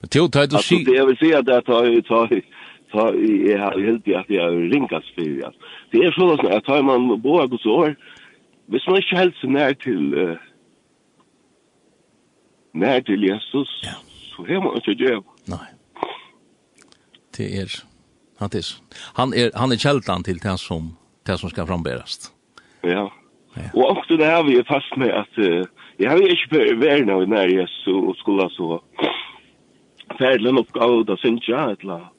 Men 0.00 0.08
til 0.08 0.24
å 0.24 0.32
ta 0.32 0.46
det 0.48 0.56
å 0.56 0.64
si... 0.64 0.80
Jeg 0.80 1.06
vil 1.10 1.20
si 1.20 1.34
at 1.36 1.44
det 1.44 1.60
tar 1.68 1.92
ta 2.08 2.24
jeg 3.20 3.58
har 3.60 3.76
helt 3.76 4.08
i 4.08 4.16
at 4.16 4.28
jeg 4.32 4.40
har 4.40 4.56
ringast 4.72 5.12
for 5.12 5.52
Det. 5.92 6.00
Er 6.00 6.16
sånn 6.16 6.48
at 6.48 6.64
tar 6.64 6.80
man 6.86 7.10
boa 7.20 7.44
gos 7.50 7.66
år, 7.68 7.92
hvis 8.72 8.86
man 8.88 9.02
ikke 9.02 9.20
helst 9.20 9.44
nær 9.44 9.76
til 9.84 10.14
nær 12.72 13.00
til 13.04 13.28
Jesus, 13.28 13.68
ja 13.84 13.98
så 14.36 14.46
har 14.46 14.62
man 14.62 14.76
inte 14.76 14.94
det. 14.94 15.22
Nei. 15.48 15.66
Det 17.36 17.48
er 17.60 17.82
han 18.38 18.50
är 18.52 18.66
han 19.14 19.34
är 19.34 19.50
han 19.54 19.72
er 19.72 19.76
kältan 19.76 20.22
till 20.22 20.38
det 20.38 20.58
som 20.58 20.96
det 21.26 21.38
som 21.38 21.50
ska 21.50 21.66
framberast. 21.66 22.32
Ja. 22.82 23.12
Ja. 23.54 23.62
Och 23.72 23.90
också 23.90 24.16
det 24.16 24.26
har 24.26 24.44
vi 24.44 24.58
är 24.58 24.64
fast 24.64 24.96
med 24.96 25.10
att 25.10 25.38
uh, 25.38 25.64
jag 25.96 26.10
har 26.10 26.18
ju 26.18 26.28
inte 26.30 26.74
varit 26.74 27.06
nu 27.06 27.26
när 27.26 27.48
jag 27.48 27.68
så 27.68 28.14
skulle 28.14 28.50
så 28.50 28.82
färdlen 30.18 30.58
upp 30.58 30.72
då 31.06 31.16
syns 31.16 31.48
jag 31.48 31.72
ett 31.72 31.84
la. 31.84 32.12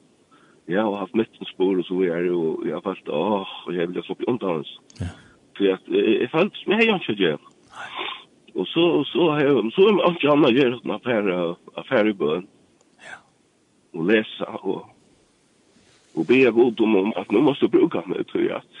Ja, 0.66 0.82
har 0.82 0.96
haft 0.96 1.14
mitt 1.14 1.48
spår 1.54 1.78
och 1.78 1.86
så 1.86 2.02
är 2.02 2.22
det 2.22 2.30
och 2.30 2.68
jag 2.68 2.82
fast 2.82 3.08
åh, 3.08 3.46
jag 3.66 3.86
vill 3.86 4.02
slå 4.02 4.16
undan. 4.26 4.64
Ja. 5.00 5.06
För 5.56 5.72
att 5.72 5.80
jag 5.86 6.30
fallt 6.30 6.66
med 6.66 6.82
jag 6.82 6.96
inte 6.96 7.12
det. 7.12 7.38
Och 8.58 8.68
så 8.68 9.04
så 9.04 9.30
har 9.30 9.40
jag 9.40 9.72
så 9.72 9.82
har 9.82 10.16
jag 10.20 10.32
andra 10.32 10.50
gör 10.50 10.80
en 10.84 10.90
affär 10.90 11.56
affär 11.74 12.08
i 12.08 12.12
bön. 12.12 12.46
Ja. 12.98 13.16
Och 13.98 14.06
läsa 14.06 14.44
och 14.44 14.86
och 16.14 16.24
be 16.26 16.34
jag 16.36 16.54
god 16.54 16.80
om 16.80 17.12
att 17.16 17.30
nu 17.30 17.38
måste 17.38 17.68
bruka 17.68 18.02
mig 18.06 18.24
tror 18.24 18.44
jag. 18.44 18.56
att 18.56 18.74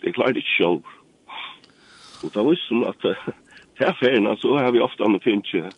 Det 0.00 0.12
klarar 0.12 0.32
det 0.32 0.42
själv. 0.58 0.82
Och 2.22 2.30
då 2.32 2.50
visste 2.50 2.66
som 2.68 2.84
att 2.84 3.02
här 3.74 3.90
affärerna 3.90 4.36
så 4.36 4.58
har 4.58 4.72
vi 4.72 4.80
ofta 4.80 5.08
med 5.08 5.22
finche 5.22 5.70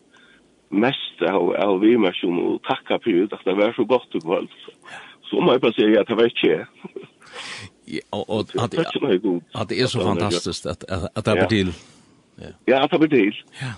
mest 0.68 1.22
av 1.22 1.56
av 1.56 1.80
vi 1.80 1.98
mer 1.98 2.12
som 2.12 2.38
och 2.38 2.62
tacka 2.62 2.98
för 3.04 3.10
det 3.10 3.32
att 3.32 3.44
det 3.44 3.54
var 3.54 3.72
så 3.72 3.84
gott 3.84 4.14
och 4.14 4.22
kvalt. 4.22 4.50
Så 5.22 5.40
man 5.40 5.60
bara 5.60 5.72
säger 5.72 6.00
att 6.00 6.08
det 6.08 6.14
var 6.14 6.24
inte. 6.24 6.66
Ja, 7.84 8.24
och 8.28 8.40
att 8.40 8.54
att 9.52 9.68
det 9.68 9.80
är 9.80 9.86
så 9.86 10.00
fantastiskt 10.00 10.66
att 10.66 10.84
att 11.14 11.24
det 11.24 11.30
är 11.30 11.46
till 11.46 11.72
Ja, 12.42 12.82
jeg 12.82 12.90
tar 12.90 13.08
til. 13.12 13.40
Ja. 13.60 13.72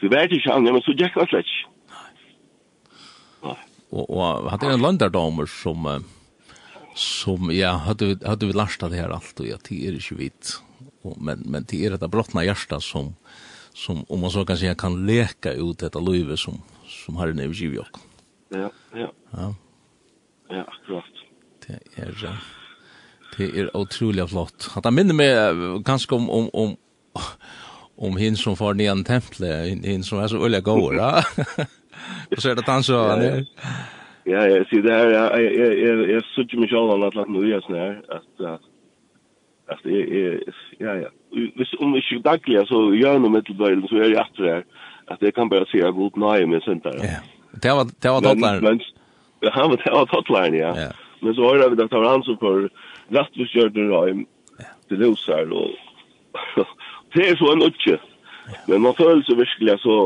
Så 0.00 0.08
jeg 0.08 0.14
vet 0.14 0.32
ikke 0.38 0.54
han, 0.54 0.64
men 0.64 0.82
så 0.84 0.96
gikk 0.96 1.18
han 1.18 1.28
slett. 1.30 1.50
ikke. 1.50 1.66
Og, 3.90 4.06
og 4.06 4.50
hadde 4.52 4.70
en 4.70 4.84
landardamer 4.84 5.48
som, 5.50 5.86
som, 6.94 7.50
ja, 7.50 7.74
hadde 7.88 8.12
vi, 8.12 8.18
hadde 8.22 8.46
vi 8.46 8.54
lasta 8.54 8.90
det 8.90 9.00
her 9.00 9.14
alt, 9.14 9.40
og 9.42 9.48
ja, 9.48 9.58
det 9.66 9.78
er 9.88 9.96
ikke 9.98 10.18
vidt. 10.20 10.52
Men, 11.18 11.42
men 11.48 11.66
det 11.66 11.80
er 11.82 11.96
dette 11.96 12.10
brottna 12.12 12.44
hjärta 12.46 12.78
som, 12.84 13.14
som, 13.74 14.04
om 14.08 14.22
man 14.22 14.30
så 14.30 14.44
kan 14.46 14.58
säga, 14.60 14.74
kan 14.74 15.00
leka 15.06 15.52
ut 15.52 15.78
detta 15.78 15.98
livet 15.98 16.38
som, 16.38 16.62
som 16.86 17.16
har 17.16 17.28
en 17.28 17.40
övergiv 17.40 17.80
Ja, 18.50 18.70
ja. 18.94 19.10
Ja. 19.30 19.54
Ja, 20.50 20.64
akkurat. 20.66 21.18
Det 21.66 21.78
er, 21.96 22.38
det 23.36 23.46
er 23.58 23.68
utrolig 23.78 24.26
flott. 24.28 24.70
At 24.76 24.84
han 24.84 24.94
minner 24.94 25.14
meg 25.14 25.84
ganske 25.86 26.14
om, 26.14 26.26
om, 26.30 26.48
om, 26.52 26.72
om 28.00 28.16
hin 28.16 28.36
som 28.36 28.56
får 28.56 28.74
ner 28.80 29.04
templet, 29.04 29.84
hin 29.84 30.04
som 30.04 30.22
er 30.22 30.28
så 30.32 30.40
öliga 30.44 30.60
går, 30.60 30.94
va? 30.96 31.22
Och 32.36 32.42
så 32.42 32.50
är 32.50 32.54
det 32.54 32.66
han 32.66 32.82
så 32.82 33.08
han 33.08 33.46
Ja, 34.24 34.42
jeg 34.46 34.66
sier 34.68 34.82
det 34.84 34.92
her, 34.92 35.10
här, 35.10 35.40
jag 35.40 35.78
jag 35.78 36.10
jag 36.10 36.24
såg 36.34 36.54
mig 36.54 36.68
själv 36.68 36.98
när 36.98 37.16
jag 37.16 37.70
nu 37.70 37.80
är 37.82 38.02
at 38.08 38.40
att 38.40 38.60
att 39.66 39.84
ja 40.78 40.94
ja. 40.94 41.08
Hvis 41.56 41.72
om 41.78 41.92
vi 41.92 42.00
skulle 42.00 42.20
daglig 42.20 42.68
så 42.68 42.94
gjør 42.94 43.18
noe 43.18 43.30
med 43.30 43.46
till 43.46 43.56
så 43.88 43.96
er 43.96 44.10
jeg 44.10 44.20
etter 44.20 44.44
her, 44.44 44.62
at 45.08 45.22
jeg 45.22 45.34
kan 45.34 45.48
bare 45.48 45.66
si 45.66 45.80
at 45.80 45.94
god 45.94 46.16
nøye 46.16 46.46
med 46.46 46.62
sånt 46.62 46.84
där. 46.84 47.00
Ja. 47.02 47.20
Det 47.62 47.70
var 47.70 47.84
det 48.02 48.10
var 48.10 48.60
men, 48.60 48.80
Ja, 49.40 49.50
han 49.52 49.70
var 49.70 49.76
det 49.76 49.92
var 49.92 50.06
totlaren, 50.06 50.54
ja. 50.54 50.92
Men 51.20 51.34
så 51.34 51.42
hører 51.42 51.68
vi 51.68 51.82
at 51.82 51.90
det 51.90 51.98
var 51.98 52.10
han 52.10 52.22
som 52.22 52.36
för 52.38 52.70
rättvisgjorde 53.08 53.88
Raim 53.88 54.26
til 54.88 55.04
Rosar 55.04 55.52
og 55.52 55.70
det 57.14 57.26
er 57.26 57.38
så 57.38 57.52
en 57.52 57.66
utje. 57.66 57.98
Men 58.66 58.82
man 58.86 58.96
føler 58.98 59.22
seg 59.26 59.38
virkelig 59.38 59.78
så 59.84 59.96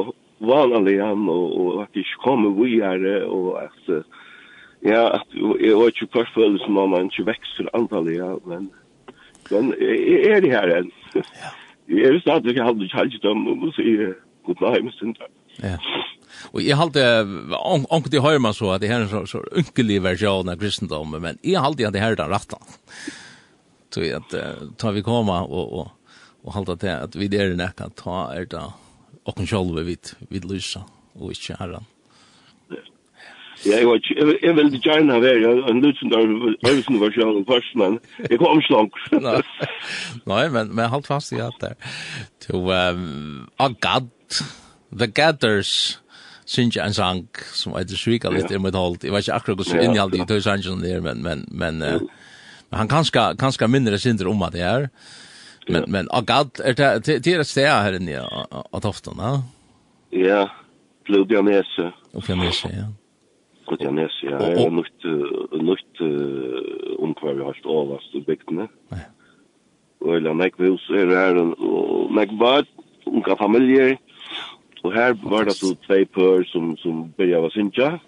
vanlig 0.44 0.98
han 1.00 1.28
og, 1.32 1.44
og 1.60 1.82
at 1.84 1.92
det 1.94 2.04
ikke 2.04 2.22
kommer 2.24 2.54
vi 2.56 2.74
vidare 2.74 3.24
och 3.24 3.62
att 3.62 4.04
ja, 4.84 5.08
at 5.16 5.28
jeg 5.32 5.76
vet 5.78 5.96
ikke 5.96 6.10
hva 6.12 6.24
følelse 6.34 6.64
som 6.66 6.76
om 6.76 6.90
man 6.92 7.06
ikke 7.08 7.24
vekster 7.30 7.70
antallet 7.72 8.18
ja, 8.18 8.34
men 8.44 8.68
men 9.52 9.72
jeg 9.80 10.24
er 10.32 10.40
det 10.40 10.52
her 10.52 10.72
enn. 10.80 10.90
Jeg 11.84 12.00
er 12.08 12.20
stadig 12.22 12.54
ikke 12.54 12.64
halvdig 12.64 12.86
hade 12.96 13.28
om 13.28 13.66
å 13.68 13.70
si 13.76 13.90
god 14.46 14.62
nei, 14.64 14.78
men 14.86 15.16
Ja. 15.60 15.76
Og 16.56 16.62
jeg 16.64 16.76
halte, 16.80 17.02
anker 17.92 18.10
til 18.10 18.22
høyre 18.24 18.40
man 18.40 18.56
så, 18.56 18.72
at 18.72 18.80
det 18.80 18.88
her 18.88 19.02
er 19.02 19.04
en 19.04 19.10
så, 19.12 19.20
så 19.28 19.42
unkelig 19.52 20.00
versjon 20.02 20.48
av 20.48 20.56
kristendommen, 20.58 21.20
men 21.22 21.38
jeg 21.44 21.60
halte 21.60 21.86
at 21.86 21.92
det 21.92 22.00
her 22.02 22.16
er 22.16 22.18
den 22.18 22.32
retten. 22.32 22.72
Så 23.92 24.02
at, 24.16 24.32
uh, 24.32 24.64
tar 24.80 24.96
vi 24.96 25.04
koma 25.04 25.42
og, 25.44 25.76
og 25.76 25.92
og 26.44 26.52
halda 26.52 26.76
til 26.80 26.92
at 26.92 27.16
vi 27.16 27.28
er 27.32 27.56
nekka 27.56 27.88
ta 27.96 28.28
er 28.36 28.46
da 28.50 28.68
okken 29.24 29.48
sjolve 29.48 29.84
vid, 29.86 30.12
vid 30.28 30.44
lysa 30.48 30.84
og 31.16 31.32
ikkje 31.32 31.56
herran. 31.60 31.88
Ja, 33.64 33.78
jeg 33.78 33.86
vet 33.88 34.04
ikke, 34.10 34.36
jeg 34.44 34.56
vil 34.58 34.74
gjerne 34.82 35.20
være 35.22 35.52
en 35.70 35.80
lutsen 35.80 36.12
av 36.12 36.24
Øyvisen 36.68 36.98
var 37.00 37.14
sjøen 37.14 37.46
først, 37.48 37.76
men 37.80 37.96
jeg 38.28 38.40
kom 38.42 38.60
slank. 38.66 38.98
Nei, 40.32 40.42
men, 40.52 40.74
men 40.74 40.90
halt 40.92 41.08
fast 41.08 41.32
i 41.32 41.40
at 41.40 41.56
det. 41.62 41.72
To 42.44 42.60
um, 42.68 43.46
Agad, 43.56 44.10
The 44.92 45.08
Gathers, 45.08 46.02
synes 46.44 46.76
jeg 46.76 46.84
en 46.84 46.98
sang 46.98 47.24
som 47.56 47.78
heter 47.78 47.96
Svika 47.96 48.28
litt 48.34 48.52
i 48.52 48.60
mitt 48.60 48.76
hold. 48.76 49.00
Jeg 49.00 49.14
vet 49.14 49.24
ikke 49.24 49.38
akkurat 49.38 49.62
hvordan 49.62 49.86
innholdet 49.86 50.20
i 50.20 50.28
tøysangen 50.28 50.84
der, 50.84 51.00
men, 51.00 51.22
men, 51.24 51.46
men, 51.48 51.80
uh, 51.80 52.02
men 52.68 52.82
han 52.82 52.90
kanskje, 52.90 53.30
kanskje 53.40 53.70
mindre 53.70 54.02
synder 54.02 54.28
om 54.28 54.44
at 54.44 54.58
det 54.58 54.66
er. 54.66 54.90
Ja 54.90 55.22
Men 55.68 55.84
men 55.88 56.08
agad 56.10 56.60
er 56.64 56.74
det 56.74 57.06
det 57.06 57.26
er 57.26 57.38
det 57.38 57.44
stäja 57.44 57.74
här 57.82 57.96
inne 57.96 58.20
att 58.72 58.84
ofta, 58.84 59.10
va? 59.10 59.42
Ja. 60.10 60.50
Blodjanes. 61.04 61.78
Och 62.12 62.28
janes, 62.28 62.64
ja. 62.64 62.86
Blodjanes, 63.66 64.12
ja. 64.22 64.50
Jag 64.50 64.72
nukt 64.72 65.04
nukt 65.52 66.00
om 66.98 67.14
kvar 67.14 67.34
vi 67.34 67.44
har 67.44 67.54
stått 67.54 67.86
överst 67.86 68.14
i 68.14 68.20
bygdene. 68.20 68.68
Ja. 68.88 68.96
Og 70.00 70.16
eller 70.16 70.34
näck 70.34 70.54
vi 70.56 70.78
så 70.78 70.94
är 70.94 71.06
det 71.06 71.16
här 71.16 71.36
och 71.36 72.12
näck 72.12 72.28
vad 72.32 72.66
och 73.04 73.38
familjer. 73.38 73.98
Och 74.82 74.92
här 74.92 75.12
var 75.12 75.44
det 75.44 75.50
så 75.50 75.74
två 75.74 76.04
pör 76.04 76.44
som 76.44 76.76
som 76.76 77.10
byrja 77.16 77.40
var 77.40 77.50
sinja. 77.50 78.00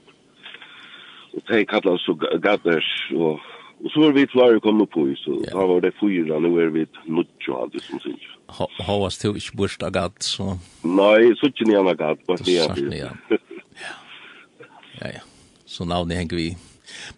Og 1.36 1.42
de 1.48 1.64
kallades 1.64 2.00
så 2.00 2.14
gaders 2.14 3.12
og 3.12 3.40
Og 3.84 3.90
så 3.90 4.00
var 4.00 4.12
vi 4.12 4.26
klara 4.26 4.56
att 4.56 4.62
komma 4.62 4.86
på 4.86 5.14
så 5.16 5.30
yeah. 5.30 5.52
da 5.52 5.66
var 5.66 5.80
det 5.80 5.92
fyra 6.00 6.38
nå 6.38 6.48
er 6.60 6.70
vi 6.72 6.86
nutjo 7.04 7.56
allt 7.60 7.76
som 7.82 8.00
syns. 8.00 8.22
Ha 8.48 8.68
ha 8.86 8.98
was 8.98 9.18
till 9.18 9.36
ich 9.36 9.52
burst 9.52 9.82
agat 9.82 10.22
så. 10.22 10.58
Nej, 10.82 11.36
så 11.36 11.50
tjän 11.50 11.70
jag 11.70 11.88
agat 11.88 12.26
på 12.26 12.36
det. 12.36 12.52
Ja. 12.52 13.10
Ja 15.00 15.06
ja. 15.14 15.20
Så 15.66 15.84
navnet 15.84 16.16
henger 16.16 16.36
vi. 16.36 16.56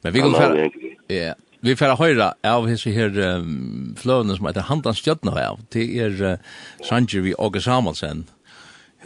Men 0.03 0.13
vi 0.13 0.21
går 0.21 0.31
för 0.31 0.71
Ja. 1.07 1.35
Vi 1.61 1.77
får 1.77 1.97
höra 1.97 2.35
av 2.43 2.67
hur 2.67 2.77
så 2.77 2.91
här 2.91 3.19
um, 3.19 3.95
flöden 3.99 4.37
som 4.37 4.47
heter 4.47 4.61
Handan 4.61 4.95
Stjärna 4.95 5.49
av. 5.49 5.61
Det 5.69 5.99
är 5.99 6.23
uh, 6.23 6.37
Sanger 6.83 7.07
Sanjeev 7.07 7.35
och 7.35 7.63
Samuelsen. 7.63 8.27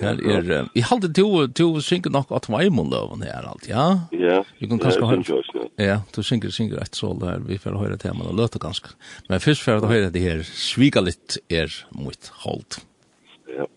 Her 0.01 0.17
er, 0.17 0.69
i 0.75 0.81
halde 0.89 1.11
to, 1.13 1.47
to 1.53 1.67
synger 1.85 2.11
nok 2.15 2.31
at 2.33 2.49
var 2.49 2.65
imon 2.65 2.89
loven 2.89 3.25
her 3.27 3.45
alt, 3.45 3.67
ja? 3.69 3.85
Ja, 4.17 4.39
jeg 4.61 4.71
kan 4.71 4.81
kanskje 4.81 5.05
høre, 5.11 5.67
ja, 5.77 5.99
to 6.15 6.25
synger, 6.25 6.55
synger 6.55 6.81
et 6.81 6.97
sol 6.97 7.21
her, 7.21 7.45
vi 7.45 7.61
får 7.61 7.77
høre 7.77 8.01
til, 8.01 8.17
og 8.25 8.33
løte 8.39 8.63
ganske. 8.63 8.95
Men 9.29 9.45
først 9.45 9.63
får 9.63 9.77
jeg 9.77 9.93
høre 9.93 10.11
det 10.15 10.25
her, 10.25 10.43
sviga 10.49 11.05
litt 11.05 11.37
er 11.53 11.69
mot 11.93 12.33
holdt. 12.47 12.81
Ja. 13.53 13.69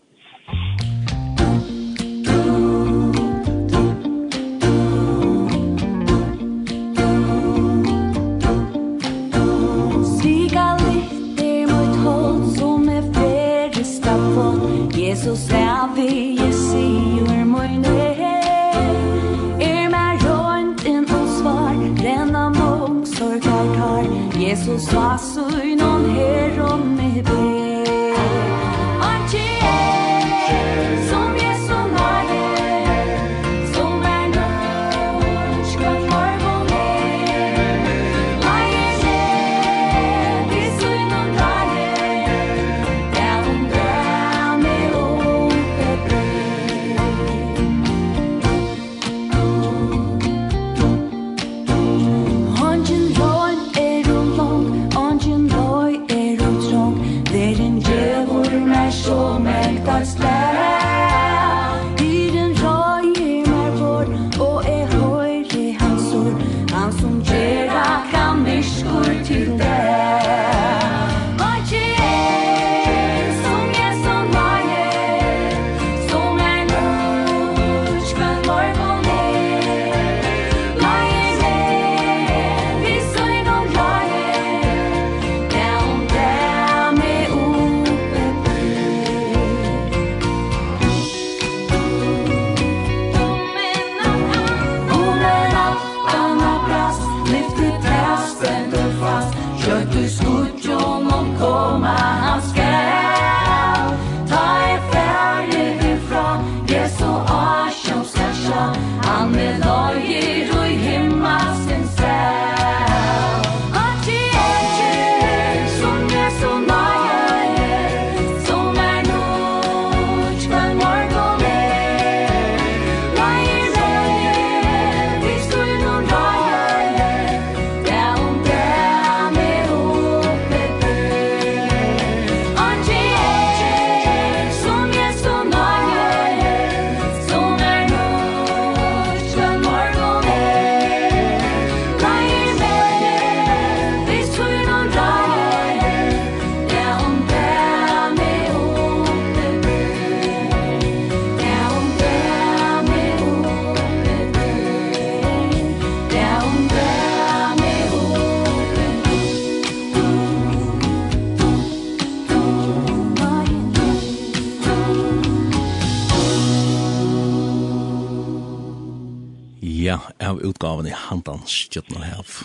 av 170.28 170.42
utgaven 170.46 170.88
i 170.90 170.96
handan 170.96 171.44
Stjøtna 171.50 172.04
her. 172.04 172.36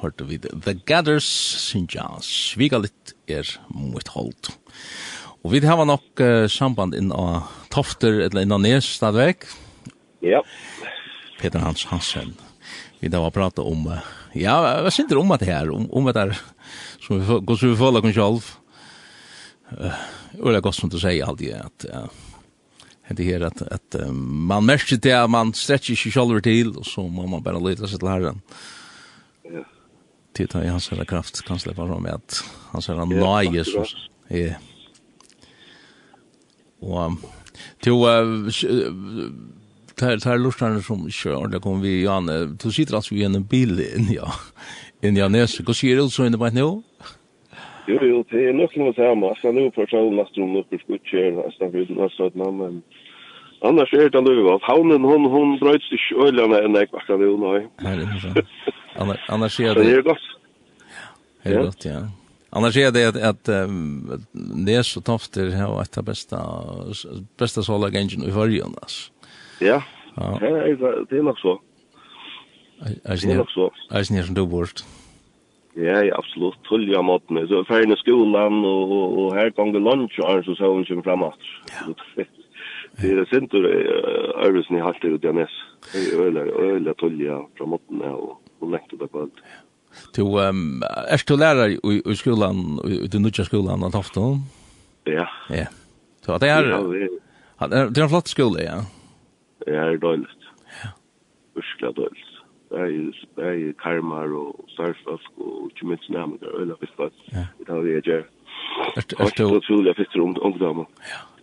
Hørte 0.00 0.26
vi 0.28 0.38
det. 0.42 0.52
The 0.64 0.74
Gathers, 0.86 1.26
synes 1.64 1.94
jeg, 1.96 2.24
sviga 2.26 2.80
litt 2.82 3.14
er 3.30 3.48
mot 3.72 4.08
holdt. 4.14 4.52
Og 5.44 5.52
vi 5.52 5.60
har 5.64 5.84
nok 5.84 6.22
uh, 6.24 6.46
samband 6.48 6.96
inn 6.96 7.12
av 7.12 7.50
Tofter, 7.72 8.22
eller 8.26 8.44
inn 8.44 8.54
av 8.54 8.62
Nes, 8.64 8.88
stadvek. 8.96 9.46
Ja. 10.24 10.40
Peter 11.40 11.60
Hans 11.64 11.84
Hansen. 11.90 12.34
Vi 13.00 13.10
har 13.12 13.34
pratet 13.34 13.64
om, 13.64 13.86
uh, 13.88 14.04
ja, 14.32 14.56
hva 14.80 14.92
synes 14.92 15.12
du 15.12 15.18
om 15.20 15.32
det 15.36 15.48
her? 15.50 15.72
Om, 15.72 15.88
om 15.92 16.08
det 16.08 16.16
her, 16.16 16.36
som 17.04 17.20
vi, 17.20 17.26
som 17.28 17.72
vi 17.72 17.80
føler 17.80 18.04
oss 18.04 18.20
selv. 18.20 18.52
Uh, 19.74 20.04
og 20.40 20.48
det 20.50 20.58
er 20.58 20.64
godt 20.64 20.80
som 20.80 20.92
du 20.92 21.00
sier 21.00 21.28
alltid, 21.28 21.60
at 21.60 21.88
uh, 21.92 22.24
det 23.08 23.42
at, 23.42 23.62
at 23.62 23.94
att 23.94 24.14
man 24.16 24.66
merker 24.66 24.96
det 24.96 25.12
att 25.12 25.30
man 25.30 25.54
stretcher 25.54 25.92
ikke 25.92 26.10
själv 26.10 26.40
til, 26.42 26.78
og 26.78 26.86
så 26.86 27.06
må 27.08 27.26
man 27.26 27.42
bare 27.42 27.60
lytte 27.60 27.88
seg 27.88 28.00
til 28.00 28.08
Herren. 28.08 28.42
Ja. 29.44 29.64
Det 30.36 30.50
tar 30.50 30.64
hans 30.64 30.88
herre 30.88 31.04
kraft 31.04 31.44
kan 31.46 31.58
slippe 31.58 31.86
fram 31.86 32.02
med 32.02 32.14
att 32.14 32.44
han 32.72 32.82
säger 32.82 33.06
nøye, 33.06 33.52
nej 33.52 33.64
så 33.64 33.84
Ja. 36.80 37.16
Och 37.90 38.08
uh, 38.08 38.50
tar 39.94 40.18
tar 40.18 40.38
lustarna 40.38 40.82
som 40.82 41.10
kör 41.10 41.46
där 41.48 41.60
kommer 41.60 41.82
vi 41.82 42.02
Janne. 42.02 42.44
Du 42.44 42.72
sitter 42.72 42.94
alltså 42.94 43.14
i 43.14 43.24
en 43.24 43.44
bil 43.44 43.80
in 43.80 44.12
ja. 44.12 44.32
In 45.02 45.16
Janne 45.16 45.46
så 45.46 45.62
går 45.62 45.96
det 45.96 46.10
så 46.10 46.24
in 46.24 46.32
det 46.32 46.54
nu. 46.54 46.82
Jo, 47.88 47.98
jo, 48.00 48.24
det 48.30 48.48
er 48.48 48.56
nok 48.56 48.76
noe 48.80 48.94
samme. 48.96 49.28
Altså, 49.34 49.52
nå 49.52 49.68
får 49.76 49.92
jeg 49.92 50.12
last 50.16 50.38
om 50.40 50.56
oppe 50.60 50.80
skuttkjør, 50.80 51.42
altså, 51.44 51.68
vi 51.72 51.84
har 51.98 52.12
stått 52.14 52.36
navn, 52.40 52.60
men 52.62 52.82
annars 53.62 53.92
er 53.92 54.08
det 54.08 54.22
nok 54.24 54.40
godt. 54.48 54.64
havnen, 54.64 55.04
hun, 55.04 55.28
hun 55.28 55.58
brøyts 55.60 55.92
ikke 55.92 56.28
øljene 56.28 56.62
enn 56.64 56.78
jeg 56.80 56.88
akkurat 56.92 57.20
det, 57.20 57.30
nei. 57.44 57.62
Nei, 57.84 57.96
det 58.00 58.08
er 58.08 58.20
sant. 58.24 59.24
Annars 59.28 59.60
er 59.60 59.74
det... 59.74 59.84
Det 59.84 59.96
er 59.98 60.06
godt. 60.10 60.28
Det 61.44 61.52
er 61.52 61.66
godt, 61.68 61.84
ja. 61.84 62.02
Annars 62.56 62.76
är 62.76 62.90
det 62.90 63.04
att, 63.08 63.16
att 63.16 63.48
um, 63.48 64.24
det 64.66 64.74
är 64.74 65.00
tofter 65.00 65.50
har 65.50 65.66
och 65.66 65.98
av 65.98 66.04
bästa 66.04 66.38
bästa 67.38 67.62
sola 67.62 67.88
engine 67.88 68.26
i 68.26 68.30
förrjön 68.30 68.74
alltså. 68.82 69.12
Ja. 69.60 69.82
Ja, 70.16 70.38
det 71.10 71.18
er 71.18 71.22
nok 71.22 71.38
så. 71.38 71.60
Är 72.80 73.32
är 73.32 73.36
nok 73.36 73.50
så. 73.50 73.70
Är 73.90 74.04
nog 74.06 74.30
så. 74.30 74.34
Är 74.34 74.34
nog 74.34 74.68
så. 74.68 74.84
Ja, 75.76 75.98
ja, 76.06 76.14
absolutt. 76.18 76.60
Tullig 76.68 76.94
av 76.96 77.04
måten. 77.04 77.40
Så 77.50 77.64
ferdig 77.66 77.96
i 77.96 78.00
skolan, 78.04 78.60
og, 78.64 78.92
og, 78.94 79.18
og 79.18 79.34
her 79.34 79.50
ganger 79.56 79.82
lunch, 79.82 80.20
og 80.22 80.44
så 80.46 80.54
så 80.54 80.70
hun 80.70 80.86
kommer 80.86 81.06
frem 81.08 81.24
at. 81.26 82.30
Det 83.02 83.10
er 83.10 83.26
sint 83.26 83.54
og 83.58 83.64
øvelsen 84.46 84.78
i 84.78 84.82
halte 84.84 85.10
ut 85.10 85.24
i 85.24 85.28
Anes. 85.32 85.54
Det 85.90 86.02
er 86.12 86.20
øyla, 86.22 86.44
øyla 86.62 86.94
tullig 87.00 87.26
av 87.30 87.48
fra 87.58 87.66
måten, 87.66 88.02
og, 88.06 88.36
og 88.60 88.70
lengt 88.70 88.94
ut 88.94 89.02
av 89.02 89.10
på. 89.10 89.26
Du, 90.14 90.22
um, 90.38 90.82
er 90.82 91.22
du 91.28 91.36
lærer 91.36 91.74
i, 91.74 92.02
i 92.06 92.14
skolan, 92.18 92.78
i 92.86 93.06
den 93.10 93.22
nødja 93.26 93.44
skolan, 93.46 93.82
at 93.86 93.98
ofte? 93.98 94.20
Ja. 95.06 95.26
Ja. 95.50 95.66
Så 96.22 96.38
det 96.38 96.48
er, 96.50 96.70
det 97.68 97.98
er 97.98 98.06
en 98.06 98.14
flott 98.14 98.30
skole, 98.30 98.62
ja. 98.62 98.78
Det 99.66 99.74
er 99.74 99.98
døyligt. 100.02 100.48
Ja. 100.82 100.94
Urskla 101.58 101.92
døyligt 101.98 102.33
bæði 102.70 103.72
karmar 103.82 104.32
og 104.34 104.64
starfsfolk 104.74 105.42
og 105.42 105.70
ikke 105.70 105.88
minst 105.90 106.10
nærmere 106.10 106.54
øyla 106.60 106.78
fiskfatt 106.80 107.26
i 107.34 107.66
dag 107.68 107.84
vi 107.84 107.98
er 107.98 108.08
gjør. 108.08 108.24
Er 108.96 109.04
du 109.38 109.44
utrolig 109.56 109.94
fiskere 109.96 110.22
ungdommer. 110.22 110.86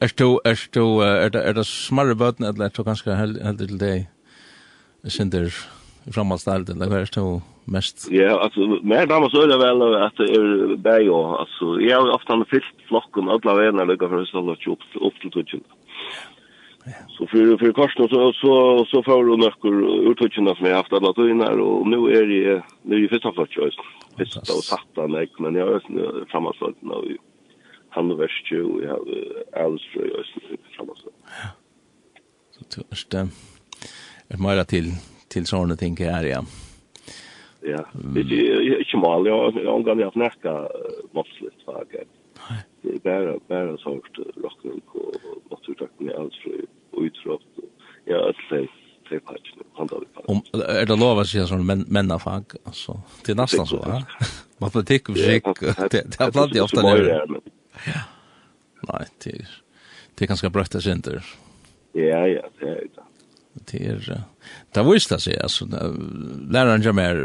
Er 0.02 0.14
du, 0.20 0.40
er 0.46 0.58
du, 0.74 0.86
er 1.00 1.54
det 1.54 1.66
smarre 1.66 2.16
bøten 2.16 2.46
eller 2.46 2.66
er 2.66 2.76
du 2.76 2.84
ganske 2.84 3.16
heldig 3.16 3.58
til 3.60 3.80
deg 3.80 4.10
Sinter, 5.10 5.50
framhaldsdelt 6.14 6.70
eller 6.70 6.90
hva 6.90 7.02
er 7.02 7.14
du 7.16 7.42
mest? 7.72 8.08
Ja, 8.14 8.36
altså, 8.38 8.80
mer 8.84 9.06
damer 9.10 9.30
så 9.30 9.46
øyla 9.46 9.58
vel 9.62 9.86
at 9.98 10.18
det 10.20 10.30
er 10.38 10.76
bæði 10.78 11.10
og, 11.10 11.40
altså, 11.46 11.78
jeg 11.82 11.96
har 11.96 12.14
ofte 12.18 12.38
fyllt 12.50 12.86
flokken, 12.90 13.30
alle 13.30 13.58
venner 13.62 13.90
lukka 13.90 14.10
for 14.12 14.22
å 14.22 14.30
stå 14.30 14.76
opp 15.08 15.24
til 15.24 15.34
tutsjen. 15.34 15.66
Ja. 15.66 16.31
Så 17.08 17.28
för 17.28 17.58
för 17.58 17.74
Karsten 17.74 18.10
så 18.10 18.34
så 18.34 18.86
så 18.86 19.04
får 19.04 19.26
du 19.26 19.38
några 19.38 20.12
uttryckna 20.12 20.56
som 20.56 20.66
jag 20.66 20.76
haft 20.76 20.94
alla 20.94 21.14
tiden 21.14 21.42
och 21.60 21.88
nu 21.88 21.98
är 21.98 22.26
det 22.26 22.64
nu 22.82 22.96
är 22.96 23.00
ju 23.00 23.08
första 23.10 23.32
plats 23.32 23.58
just. 23.58 23.80
Första 24.18 24.40
och 24.40 24.64
satta 24.64 25.08
mig 25.08 25.32
men 25.40 25.56
jag 25.56 25.68
är 25.68 26.26
framåt 26.26 26.56
så 26.56 26.74
nu 26.80 27.18
han 27.90 28.12
och 28.12 28.20
värst 28.22 28.52
ju 28.52 28.64
och 28.64 28.84
jag 28.84 28.90
har 28.90 29.66
alls 29.66 29.82
för 29.94 30.00
jag 30.00 30.26
framåt 30.76 30.98
så. 30.98 31.10
Ja. 31.44 31.50
Så 32.68 32.82
det 33.10 33.28
är 34.28 34.38
mera 34.38 34.64
till 34.64 34.92
till 35.28 35.46
såna 35.46 35.76
ting 35.76 35.98
här 35.98 36.26
ja. 36.26 36.46
Ja, 37.62 37.86
det 37.94 38.20
är 38.20 38.80
inte 38.80 38.98
mal 38.98 39.28
jag 39.28 39.56
jag 39.64 39.72
har 39.72 40.04
haft 40.04 40.16
näka 40.16 40.68
måttligt 41.12 41.66
faktiskt. 41.66 42.12
Nej. 42.50 42.66
Det 42.82 42.90
är 42.90 43.00
bara 43.00 43.40
bara 43.48 43.78
sort 43.78 44.18
rock 44.36 44.66
och 44.94 45.16
naturtakt 45.52 46.00
med 46.00 46.16
alls 46.16 46.36
för 46.44 46.61
ja, 48.12 48.22
alltså 48.28 48.62
tre 49.10 49.20
patch 49.20 49.54
nu 49.58 49.64
handlar 49.78 50.00
det 50.00 50.06
om. 50.26 50.42
er 50.54 50.86
det 50.86 50.96
lov 50.96 51.20
att 51.20 51.28
säga 51.28 51.48
sånn 51.48 51.66
men 51.66 51.86
mennafag, 51.88 52.56
alltså 52.64 53.02
det 53.26 53.34
er 53.34 53.40
nesten 53.42 53.68
så 53.68 53.82
va. 53.84 54.02
Matematik 54.64 55.10
och 55.10 55.18
fysikk, 55.18 55.48
det 55.92 56.20
har 56.20 56.32
bland 56.32 56.54
det 56.54 56.62
ofta 56.62 56.82
nu. 56.82 57.08
Ja. 57.88 58.02
Nej, 58.88 59.08
det 59.24 59.34
er, 59.34 59.48
det 60.16 60.26
är 60.26 60.28
ganska 60.28 60.50
brötta 60.50 60.82
center. 60.82 61.24
Ja, 61.94 62.28
ja, 62.28 62.42
det 62.60 62.68
är 62.68 62.76
det. 62.76 63.08
Det 63.54 63.86
är 63.88 64.24
det 64.72 64.84
var 64.84 64.94
ju 64.94 65.00
sig 65.00 65.40
alltså 65.40 65.66
läraren 66.50 66.82
jag 66.82 66.96
mer 66.96 67.16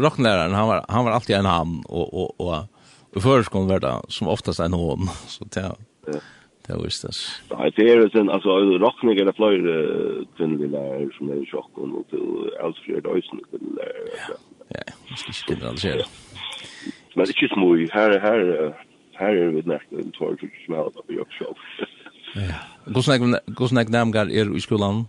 rockläraren 0.00 0.54
han 0.54 0.68
var 0.68 0.84
han 0.88 1.04
var 1.04 1.12
alltid 1.12 1.36
en 1.36 1.44
han 1.44 1.82
och 1.86 2.14
och 2.14 2.40
och 2.40 2.64
och 3.14 3.22
förskolan 3.22 3.68
var 3.68 3.80
det 3.80 4.00
som 4.08 4.28
oftast 4.28 4.60
en 4.60 4.72
hon 4.72 5.08
så 5.26 5.44
det 5.44 5.74
Det 6.66 6.74
var 6.78 6.82
det. 6.86 7.14
Nei, 7.50 7.68
det 7.76 7.86
er 7.90 8.08
sen 8.14 8.30
altså 8.30 8.52
rockning 8.84 9.18
eller 9.20 9.34
fløy 9.34 9.56
kvinnelige 10.36 11.08
som 11.16 11.30
er 11.34 11.40
sjokk 11.50 11.78
og 11.82 12.04
til 12.10 12.26
Elsfjord 12.64 13.08
Øysen 13.16 13.40
kvinnelige. 13.48 14.36
Ja, 14.76 14.84
jeg 15.10 15.18
skal 15.18 15.34
ikke 15.34 15.54
generalisere. 15.54 16.04
Men 17.16 17.26
ikke 17.32 17.48
små, 17.54 17.74
her, 17.74 18.10
her, 18.26 18.72
her 19.18 19.32
er 19.42 19.50
vi 19.56 19.64
nært 19.66 19.90
en 19.90 20.14
tår 20.18 20.38
som 20.40 20.54
smelter 20.66 21.02
på 21.06 21.18
jobbsjokk. 21.18 21.66
Ja. 22.36 22.60
Hvordan 22.86 23.78
jeg 23.78 23.90
nærmere 23.90 24.30
er 24.38 24.54
i 24.56 24.60
skolan? 24.60 25.04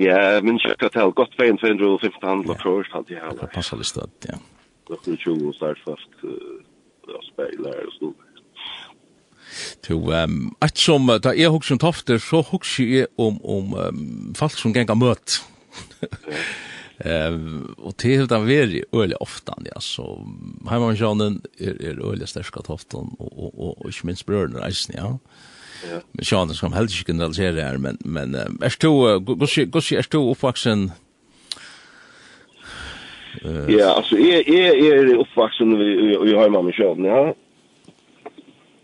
Ja, 0.00 0.40
min 0.40 0.58
kjøkka 0.58 0.88
til 0.88 1.14
godt 1.20 1.38
veien 1.38 1.58
215 1.58 2.28
handler 2.28 2.58
først, 2.64 2.92
hadde 2.96 3.14
jeg 3.14 3.22
heller. 3.22 3.48
Passer 3.54 3.76
litt 3.76 3.90
støtt, 3.90 4.28
ja. 4.28 4.36
Det 4.88 5.14
er 5.14 5.16
20 5.16 5.48
og 5.48 5.54
snart 5.54 5.80
fast 5.86 6.14
speiler 7.30 7.86
og 7.86 7.92
stod 7.96 8.14
to 9.82 10.12
ehm 10.12 10.54
att 10.58 10.78
som 10.78 11.08
ta 11.22 11.34
er 11.34 11.48
hugsun 11.48 11.78
tofter 11.78 12.18
så 12.18 12.42
hugsi 12.42 12.84
er 13.00 13.06
om 13.18 13.40
om 13.44 13.74
um, 13.74 14.34
folk 14.34 14.58
som 14.58 14.72
gänga 14.72 14.94
møt. 14.94 15.40
Ehm 17.04 17.74
och 17.78 17.94
det 18.02 18.16
har 18.16 18.26
den 18.26 18.46
varit 18.46 18.84
öle 18.92 19.16
ofta 19.16 19.54
ja 19.64 19.80
så 19.80 20.26
hemma 20.70 20.92
i 20.92 20.96
Sjanen 20.96 21.42
är 21.58 21.82
är 21.82 22.12
öle 22.12 22.26
starka 22.26 22.60
tofton 22.60 23.16
och 23.18 23.32
och 23.38 23.58
och, 23.58 23.80
och 23.80 23.86
inte 23.86 24.06
minst 24.06 24.26
bröderna 24.26 24.66
reisen 24.66 24.94
ja. 24.98 25.18
Ja. 25.90 26.00
Men 26.12 26.24
Sjanen 26.24 26.54
som 26.54 26.72
helst 26.72 26.94
inte 26.94 27.04
kunde 27.04 27.34
se 27.34 27.50
det 27.50 27.62
här 27.62 27.78
men 27.78 27.98
men 28.00 28.34
är 28.34 28.76
du 28.80 28.88
går 28.88 29.66
går 29.66 29.92
är 29.92 30.06
du 30.10 30.18
uppvuxen 30.18 30.92
Ja, 33.68 33.94
alltså 33.96 34.18
är 34.18 34.48
är 34.48 34.92
är 34.92 35.14
uppvuxen 35.14 35.78
vi 35.78 36.18
vi 36.24 36.34
har 36.34 36.48
mamma 36.48 36.70
i 36.70 37.06
ja. 37.06 37.34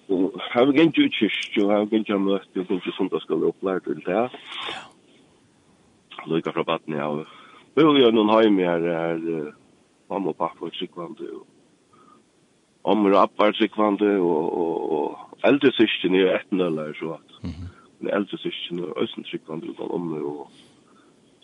Og 0.09 0.39
har 0.53 0.65
vi 0.69 0.79
gikk 0.79 0.99
ut 1.03 1.17
kyrkje, 1.19 1.65
og 1.65 1.73
har 1.73 1.85
vi 1.85 2.01
gikk 2.01 2.15
møtt, 2.25 2.49
og 2.57 2.71
gikk 2.73 2.95
sundagsskolen 2.97 3.51
opplært 3.51 3.85
til 3.85 4.01
det. 4.07 4.25
Lykke 6.29 6.53
fra 6.57 6.65
baden, 6.65 6.97
ja. 6.97 7.09
Vi 7.77 7.85
har 7.85 8.01
gjort 8.01 8.17
noen 8.17 8.33
heim 8.33 8.57
her, 8.59 8.87
her 8.89 9.21
mamma 10.09 10.33
og 10.33 10.39
pappa 10.41 10.67
er 10.67 10.75
tryggvande, 10.75 11.29
og 11.37 11.45
ommer 12.89 13.15
og 13.15 13.23
appa 13.27 13.51
er 13.51 13.59
tryggvande, 13.59 14.15
og 14.19 14.57
og 15.39 15.47
eldre 15.47 15.71
syskjen 15.77 16.17
er 16.19 16.33
etten 16.39 16.61
eller 16.65 16.97
så 16.99 17.13
at. 17.19 17.37
Men 18.01 18.13
eldre 18.17 18.39
syskjen 18.43 18.83
er 18.83 18.97
østen 19.05 19.29
tryggvande, 19.29 19.77
og 19.79 19.95
ommer 19.95 20.25
og... 20.25 20.49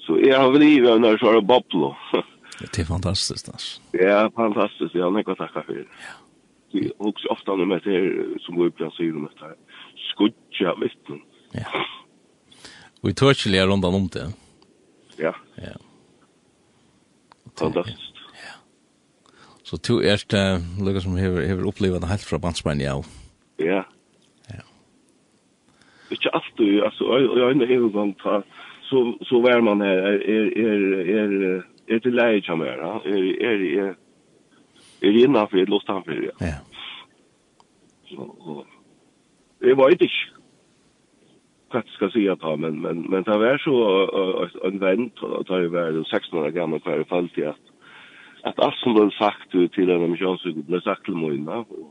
Så 0.05 0.19
jeg 0.21 0.37
har 0.37 0.51
vel 0.53 0.63
i 0.67 0.81
vi 0.81 0.99
når 1.01 1.15
jeg 1.15 1.23
svarer 1.23 1.41
boblo. 1.41 1.95
Det 2.61 2.79
er 2.83 2.85
fantastisk, 2.89 3.49
altså. 3.53 3.81
Ja, 3.97 4.27
fantastisk, 4.37 4.95
ja, 4.95 5.09
nekva 5.11 5.35
takk 5.39 5.55
for 5.55 5.73
det. 5.73 5.87
Ja 6.03 6.24
vi 6.75 6.93
hugsa 6.99 7.29
ofta 7.29 7.53
om 7.53 7.69
det 7.69 7.85
her 7.85 8.39
som 8.41 8.57
vi 8.57 8.67
upp 8.67 8.79
där 8.79 9.17
om 9.17 9.29
det 9.39 9.47
här 9.47 9.55
skudja 10.11 10.75
vittnen. 10.75 11.21
Ja. 11.53 11.67
Och 13.01 13.11
i 13.11 13.15
Turkey 13.15 13.57
är 13.57 13.67
runt 13.67 13.85
om 13.85 14.09
det. 14.13 14.33
Ja. 15.17 15.35
Ja. 15.55 15.77
Fantastiskt. 17.59 18.15
Ja. 18.33 18.55
Så 19.63 19.77
två 19.77 20.03
erste 20.03 20.61
lukka 20.85 21.01
som 21.01 21.17
hever, 21.17 21.47
hever 21.47 21.69
upplevt 21.69 22.01
det 22.01 22.07
helt 22.07 22.23
fra 22.23 22.39
bandsmän 22.39 22.81
ja. 22.81 23.05
Ja. 23.57 23.85
Ja. 24.49 24.63
Ikke 26.11 26.29
alltid 26.31 26.83
alltså 26.83 27.05
jag 27.05 27.49
är 27.49 27.53
inte 27.53 27.67
helt 27.67 27.93
på 28.19 28.43
så 28.83 29.19
så 29.21 29.41
var 29.41 29.61
man 29.61 29.81
är 29.81 29.97
är 30.37 30.59
är 31.09 31.65
är 31.87 31.99
till 31.99 32.15
läge 32.15 32.47
som 32.47 32.61
är 32.61 32.67
är 32.67 33.79
är 33.79 33.95
er 35.05 35.19
innenfor 35.25 35.63
et 35.63 35.73
lufthavnfyr, 35.73 36.23
ja. 36.29 36.37
Ja. 36.41 36.61
Så, 38.11 38.65
det 39.65 39.77
var 39.79 39.93
vet 39.93 40.07
ikke 40.07 40.31
hva 41.75 41.81
jeg 41.83 41.95
skal 41.97 42.11
si 42.15 42.25
at 42.31 42.43
han, 42.47 42.61
men, 42.63 42.77
men, 42.83 43.05
men 43.11 43.25
det 43.27 43.37
var 43.41 43.59
så 43.59 43.75
en 44.69 44.77
vent, 44.81 45.23
og 45.27 45.49
det 45.49 45.73
var 45.73 45.97
16 46.05 46.39
år 46.39 46.53
gammel 46.55 46.83
hver 46.85 47.03
i 47.03 47.09
fall 47.11 47.27
til 47.35 47.49
at, 47.51 47.73
at 48.47 48.61
alt 48.63 48.79
som 48.79 48.95
ble 48.95 49.09
sagt 49.19 49.51
til 49.51 49.91
en 49.91 50.05
amerikansk 50.05 50.63
ble 50.69 50.81
sagt 50.85 51.07
til 51.09 51.19
Moina, 51.19 51.65
og 51.65 51.91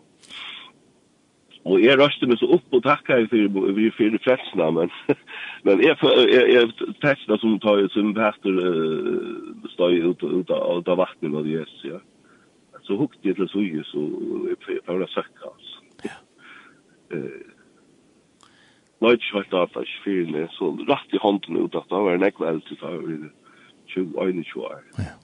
Og 1.64 1.80
jeg 1.80 1.96
røste 1.96 2.28
meg 2.28 2.40
så 2.42 2.48
opp 2.58 2.76
og 2.76 2.82
takka 2.84 3.22
jeg 3.22 3.30
for, 3.32 3.68
for 3.96 4.18
frelsene, 4.26 4.66
men, 4.76 4.90
men 5.68 5.84
jeg, 5.84 5.96
jeg, 6.28 6.48
jeg 6.52 6.96
testa 7.04 7.38
som 7.40 7.54
tar 7.64 7.86
som 7.94 8.10
Petter 8.18 8.58
uh, 8.60 9.70
støy 9.72 10.02
ut, 10.10 10.24
ut, 10.24 10.52
ut 10.52 10.92
av 10.92 11.00
vattnet 11.00 11.32
med 11.32 11.48
Jesus, 11.48 11.86
ja. 11.88 12.02
Mm 12.04 12.13
så 12.84 12.98
hukte 13.00 13.28
jeg 13.28 13.36
til 13.40 13.50
suge, 13.52 13.84
så 13.90 14.04
jeg 14.50 14.80
bare 14.88 15.08
søkka, 15.14 15.52
altså. 15.52 15.80
Ja. 16.04 16.18
Nei, 19.04 19.14
ikke 19.18 19.40
vært 19.42 19.56
av 19.60 19.72
det, 19.76 19.88
fyrne, 20.04 20.48
så 20.56 20.72
rett 20.88 21.16
i 21.16 21.20
hånden 21.20 21.60
ut 21.60 21.76
at 21.76 21.90
det 21.92 22.02
var 22.06 22.18
en 22.18 22.28
ekvel 22.28 22.62
til 22.68 22.80
det 22.80 22.92
var 22.92 23.30
20-21 23.92 24.54
år. 24.64 24.84
Ja. 25.00 25.16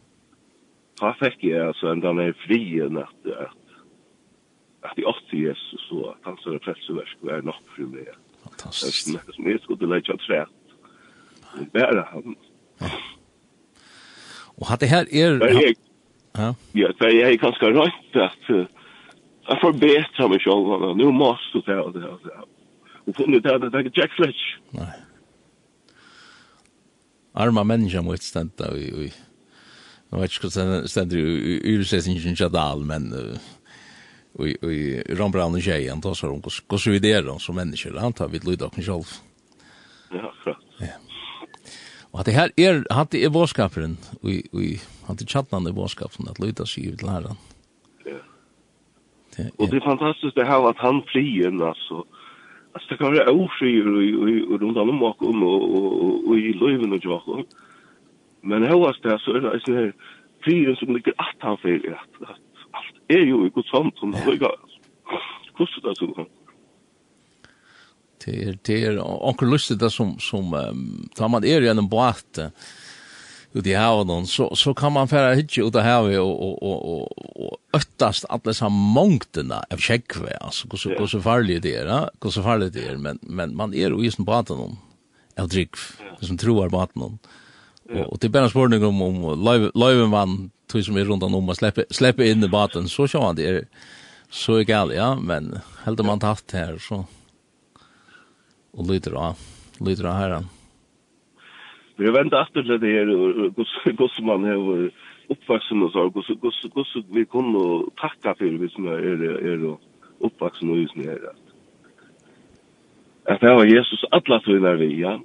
Da 0.99 1.13
fikk 1.19 1.45
jeg 1.47 1.61
altså 1.63 1.93
en 1.93 2.03
denne 2.03 2.33
frien 2.43 2.99
at, 2.99 3.29
at, 3.31 3.77
at 4.83 4.99
i 4.99 5.05
80 5.07 5.45
Jesus, 5.45 5.85
så 5.87 6.09
at 6.11 6.27
han 6.27 6.39
som 6.43 6.57
er 6.57 6.65
frelseversk 6.65 7.23
var 7.23 7.45
nok 7.47 7.61
for 7.75 7.93
meg. 7.93 8.11
Fantastisk. 8.43 9.13
Det 9.13 9.21
er 9.21 9.37
som 9.37 9.47
jeg 9.47 9.63
skulle 9.63 9.91
lage 9.93 10.11
av 10.11 10.19
trett. 10.25 10.75
Bare 11.75 12.03
han. 12.11 12.35
Ja. 12.81 12.91
Og 14.59 14.67
hatt 14.67 14.83
det 14.83 14.91
her 14.91 15.07
er... 15.07 15.39
Det 15.39 15.53
er 15.55 15.88
Ja. 16.33 16.55
Ja, 16.71 16.87
så 16.97 17.03
jag 17.03 17.31
är 17.31 17.35
ganska 17.35 17.65
rätt 17.65 18.15
att 18.15 18.67
jag 19.47 19.61
förbättrar 19.61 20.27
mig 20.27 20.39
själv. 20.39 20.97
Nu 20.97 21.11
måste 21.11 21.61
ta 21.61 21.91
det. 21.91 22.07
og 22.07 22.21
ta 22.23 22.45
Og 23.09 23.15
funnet 23.17 23.45
ut 23.45 23.45
at 23.45 23.61
det 23.61 23.79
är 23.79 23.91
Jack 23.97 24.11
Fletch. 24.13 24.57
Nei. 24.71 24.91
Arma 27.33 27.63
människa 27.63 28.01
mot 28.01 28.21
stända 28.21 28.77
i... 28.77 29.11
jeg 30.11 30.21
vet 30.21 30.31
ikke 30.31 30.49
hva 30.49 30.87
stända 30.87 31.17
i 31.17 31.61
yrsäsningen 31.73 32.35
Jadal, 32.39 32.85
men... 32.85 33.13
Och 34.33 34.71
i 34.71 35.03
Rambrand 35.09 35.55
och 35.55 35.61
tjejen 35.61 36.01
tar 36.01 36.13
sig 36.13 36.29
om 36.29 36.41
så 36.79 36.91
vi 36.91 36.99
det 36.99 37.09
er 37.09 37.39
som 37.39 37.55
människor. 37.55 37.97
Han 37.97 38.13
tar 38.13 38.27
vid 38.27 38.45
lydakning 38.45 38.85
själv. 38.85 39.03
Ja, 40.11 40.33
klart. 40.43 40.57
Ja. 40.79 41.08
Og 42.13 42.19
at 42.21 42.25
det 42.25 42.33
her 42.33 42.49
er, 42.57 42.83
at 42.89 43.11
det 43.11 43.23
er 43.23 43.29
båskaperen, 43.29 43.97
og, 44.23 44.29
at 45.09 45.19
det 45.19 45.27
tjattnan 45.29 45.67
er 45.67 45.75
båskaperen, 45.77 46.29
at 46.31 46.39
løyta 46.41 46.65
seg 46.65 46.93
ut 46.93 47.03
læreren. 47.05 47.37
Ja. 48.05 48.21
Det 49.35 49.45
er, 49.45 49.51
og 49.59 49.69
det 49.69 49.77
er 49.77 49.85
fantastisk 49.85 50.35
det 50.35 50.47
her, 50.47 50.65
at 50.71 50.81
han 50.81 51.03
frien, 51.11 51.61
altså. 51.61 52.03
Altså, 52.73 52.87
det 52.89 52.97
kan 52.97 53.13
være 53.13 53.33
ofrier 53.33 53.87
og 53.89 54.61
rundt 54.61 54.77
om 54.77 55.03
åkken 55.03 55.43
og 55.43 56.33
i 56.37 56.51
løyven 56.53 56.93
og 56.93 57.01
tjokken. 57.01 57.45
Men 58.41 58.63
her 58.63 58.93
det, 59.03 59.15
så 59.21 59.31
er 59.35 59.45
det 59.45 59.61
sånn 59.65 59.79
her 59.79 59.89
frien 60.45 60.75
som 60.79 60.93
ligger 60.95 61.13
at 61.19 61.45
han 61.45 61.57
fyrir, 61.61 61.97
at 61.97 62.35
alt 62.73 63.01
er 63.09 63.25
jo 63.25 63.43
i 63.45 63.53
god 63.53 63.67
samt, 63.69 63.97
som 63.99 64.13
han 64.13 64.29
ligger. 64.29 64.53
Hvordan 65.57 65.81
er 65.83 65.89
det 65.89 65.97
sånn? 65.99 66.29
Det 68.19 68.35
er, 68.35 68.59
det 68.67 68.77
er 68.89 68.99
onker 68.99 69.47
lustig 69.47 69.79
det 69.79 69.91
som, 69.93 70.17
som 70.19 70.53
um, 70.53 71.09
tar 71.15 71.31
man 71.31 71.45
er 71.47 71.63
i 71.63 71.71
en 71.71 71.87
båt 71.89 72.41
ut 73.53 73.65
i 73.65 73.73
havet 73.73 74.29
så, 74.29 74.49
så 74.55 74.73
kan 74.77 74.93
man 74.93 75.09
færa 75.09 75.33
hitje 75.33 75.63
ut 75.65 75.77
av 75.79 75.85
havet 75.87 76.19
og, 76.21 76.29
og, 76.29 76.57
og, 76.61 76.83
og, 76.85 77.31
og 77.47 77.79
øttast 77.79 78.27
alle 78.29 78.51
disse 78.51 78.69
mongtene 78.69 79.61
av 79.73 79.81
kjekkve, 79.81 80.35
altså 80.37 80.69
hvordan 80.69 80.93
yeah. 80.93 81.01
Hos 81.01 81.15
farlig 81.25 81.57
det 81.65 81.73
er, 81.79 81.89
hvordan 82.19 82.45
farlig 82.45 82.69
det 82.75 82.85
er, 82.91 82.99
men, 83.01 83.17
men 83.23 83.55
man 83.57 83.73
er 83.73 83.95
jo 83.95 84.03
i 84.03 84.11
sin 84.13 84.27
båten 84.27 84.77
av 85.39 85.49
drikk, 85.49 85.79
som 86.21 86.37
troar 86.37 86.69
båten 86.69 87.07
om. 87.07 87.17
Og, 87.89 88.03
og 88.05 88.19
det 88.19 88.29
er 88.29 88.35
bare 88.35 88.49
en 88.49 88.53
spørning 88.53 88.85
om, 88.85 89.01
om 89.01 89.21
løyven 89.41 90.13
vann, 90.13 90.37
tog 90.69 90.85
som 90.85 90.99
er 91.01 91.09
rundt 91.09 91.25
om 91.25 91.39
å 91.39 91.57
slippe, 91.57 91.87
slippe 91.89 92.27
inn 92.29 92.45
i 92.45 92.51
båten, 92.51 92.85
så 92.91 93.07
kjører 93.07 93.31
man 93.31 93.39
det 93.39 93.49
er 93.49 93.63
så 94.29 94.59
er 94.59 94.67
galt, 94.69 94.93
ja, 94.93 95.15
men 95.17 95.55
heldig 95.87 96.05
man 96.05 96.21
tatt 96.21 96.53
her, 96.53 96.77
så 96.83 97.03
og 98.73 98.89
lyder 98.89 99.17
av, 99.17 99.43
lyder 99.81 100.09
av 100.09 100.17
herren. 100.19 100.49
Vi 101.99 102.07
har 102.07 102.15
ventet 102.15 102.39
etter 102.39 102.63
til 102.63 102.79
det 102.79 102.91
her, 102.95 103.09
hvordan 103.97 104.27
man 104.27 104.47
har 104.47 104.89
oppvaksen 105.29 105.83
og 105.83 105.91
så, 105.91 106.05
hvordan 106.09 107.09
vi 107.15 107.25
kunne 107.25 107.63
takka 107.99 108.35
for 108.39 108.59
hvis 108.61 108.77
vi 108.77 108.93
er, 108.93 109.25
er 109.53 109.65
oppvaksen 110.21 110.71
og 110.71 110.83
husen 110.83 111.09
her. 111.09 111.31
At 113.29 113.41
det 113.41 113.51
var 113.51 113.67
Jesus 113.67 114.05
atlas 114.11 114.47
vi 114.47 114.59
nær 114.59 114.79
vi, 114.79 114.93
ja. 115.01 115.19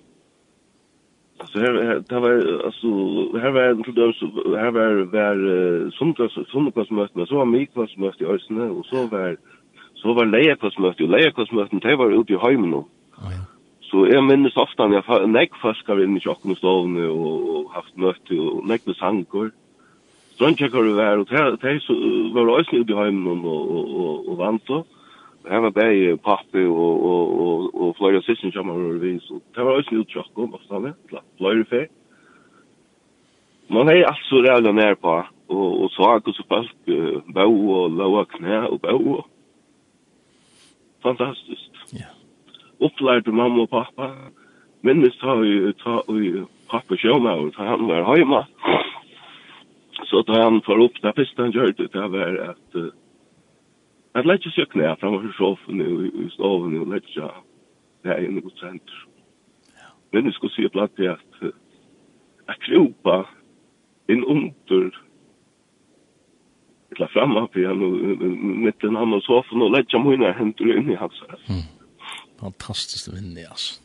Alltså 1.39 1.59
här 1.59 2.03
det 2.09 2.21
var 2.21 2.65
alltså 2.65 2.89
här 3.39 3.51
var 3.51 3.63
en 3.63 3.83
produkt 3.83 4.21
här 4.57 4.71
var 4.71 5.05
var 5.05 5.91
sundags 5.91 6.35
sundagsmöten 6.51 7.27
så 7.27 7.37
var 7.37 7.45
mikvasmöte 7.45 8.25
i 8.25 8.27
Ösne 8.27 8.63
och 8.63 8.87
så 8.87 9.07
var 9.07 9.37
så 9.95 10.13
var 10.13 10.27
lejakvasmöte 10.27 11.03
och 11.03 11.11
lejakvasmöten 11.11 11.79
det 11.79 11.97
var 11.97 12.21
ute 12.21 12.33
i 12.33 12.37
hemmen 12.37 12.75
och 12.75 12.89
Så 13.95 14.09
jeg 14.11 14.25
minnes 14.27 14.57
ofte 14.59 14.83
at 14.83 14.91
jeg 14.91 15.07
har 15.07 15.27
nekk 15.31 15.53
først 15.63 15.87
var 15.87 16.01
inne 16.03 16.19
i 16.19 16.23
kjokken 16.25 16.51
og 16.51 16.57
stovene 16.59 17.05
og 17.07 17.69
haft 17.77 17.93
møte 17.95 18.39
og 18.43 18.65
nekk 18.67 18.89
med 18.89 18.97
sanger. 18.99 19.53
Strøntjekker 20.35 20.89
var, 20.97 21.21
og 21.23 21.29
de 21.31 21.75
var 22.35 22.51
også 22.57 22.81
ute 22.81 22.91
i 22.91 22.97
heimen 22.99 23.45
og 23.47 23.69
og, 23.77 23.93
og, 24.05 24.17
og 24.33 24.41
vant 24.41 24.67
så. 24.67 24.81
Jeg 25.47 25.63
var 25.63 25.71
bare 25.77 26.17
pappi 26.27 26.65
og 26.65 27.05
og, 27.11 27.37
og, 27.45 27.69
og 27.83 27.93
flere 28.01 28.23
sisten 28.27 28.51
kommer 28.57 28.75
og 28.75 28.99
vi, 29.03 29.13
så 29.23 29.39
det 29.55 29.69
var 29.69 29.79
også 29.79 29.95
ute 29.95 30.11
i 30.11 30.17
kjokken, 30.17 30.51
ofte 30.59 30.75
han 30.75 30.91
er, 30.91 31.23
flere 31.39 31.69
fer. 31.71 31.87
Man 33.71 33.89
er 33.95 34.09
alt 34.11 34.27
så 34.27 34.43
rævla 34.43 34.73
nær 34.73 34.99
på, 34.99 35.15
og 35.55 35.71
og 35.85 35.95
så 35.95 36.03
har 36.03 36.19
jeg 36.19 36.35
så 36.35 36.49
folk 36.49 36.93
bau 37.35 37.55
og 37.79 37.91
lava 37.91 38.25
knæ 38.25 38.59
og 38.75 38.81
bau. 38.81 39.23
Fantastisk. 41.07 41.71
Ja. 41.93 41.99
Yeah 41.99 42.24
opplærte 42.81 43.33
mamma 43.33 43.67
og 43.67 43.71
pappa. 43.71 44.11
Minnest 44.85 45.21
har 45.21 45.41
vi 45.41 45.73
ta 45.81 46.01
i 46.13 46.45
pappa 46.71 46.97
sjøma 47.01 47.37
og 47.41 47.55
ta 47.57 47.71
han 47.71 47.87
var 47.89 48.07
heima. 48.09 48.45
Så 50.11 50.23
da 50.29 50.43
han 50.45 50.61
får 50.67 50.85
opp 50.85 51.01
det 51.03 51.15
første 51.17 51.43
han 51.43 51.55
gjør 51.55 51.73
det, 51.79 51.93
det 51.93 52.11
var 52.13 52.39
at 52.51 52.79
uh, 52.79 52.91
at 54.15 54.27
lette 54.27 54.51
seg 54.55 54.71
knæ 54.71 54.93
framfor 55.01 55.33
sofaen 55.35 55.81
i 56.07 56.29
stoven 56.37 56.77
og 56.79 56.93
lette 56.93 57.11
seg 57.17 57.43
det 58.05 58.13
er 58.13 58.27
inne 58.27 58.43
på 58.45 58.53
senter. 58.61 59.01
Men 60.13 60.29
jeg 60.29 60.37
skulle 60.37 60.55
si 60.55 60.69
platt 60.71 60.93
det 61.01 61.09
at 61.17 61.41
jeg 61.43 62.61
kropa 62.67 63.25
inn 64.13 64.23
under 64.23 64.93
eller 66.95 67.11
framme 67.11 67.47
på 67.51 67.59
igjen 67.59 67.83
og 67.83 68.27
mitten 68.67 68.99
han 69.01 69.17
og 69.17 69.25
sofaen 69.27 69.65
og 69.67 69.73
lette 69.75 69.97
seg 69.97 70.05
mine 70.05 70.31
henter 70.39 70.77
inn 70.77 70.93
i 70.93 71.01
hans. 71.01 71.23
Mm 71.49 71.65
fantastiskt 72.41 73.09
vinner 73.09 73.49
alltså. 73.49 73.83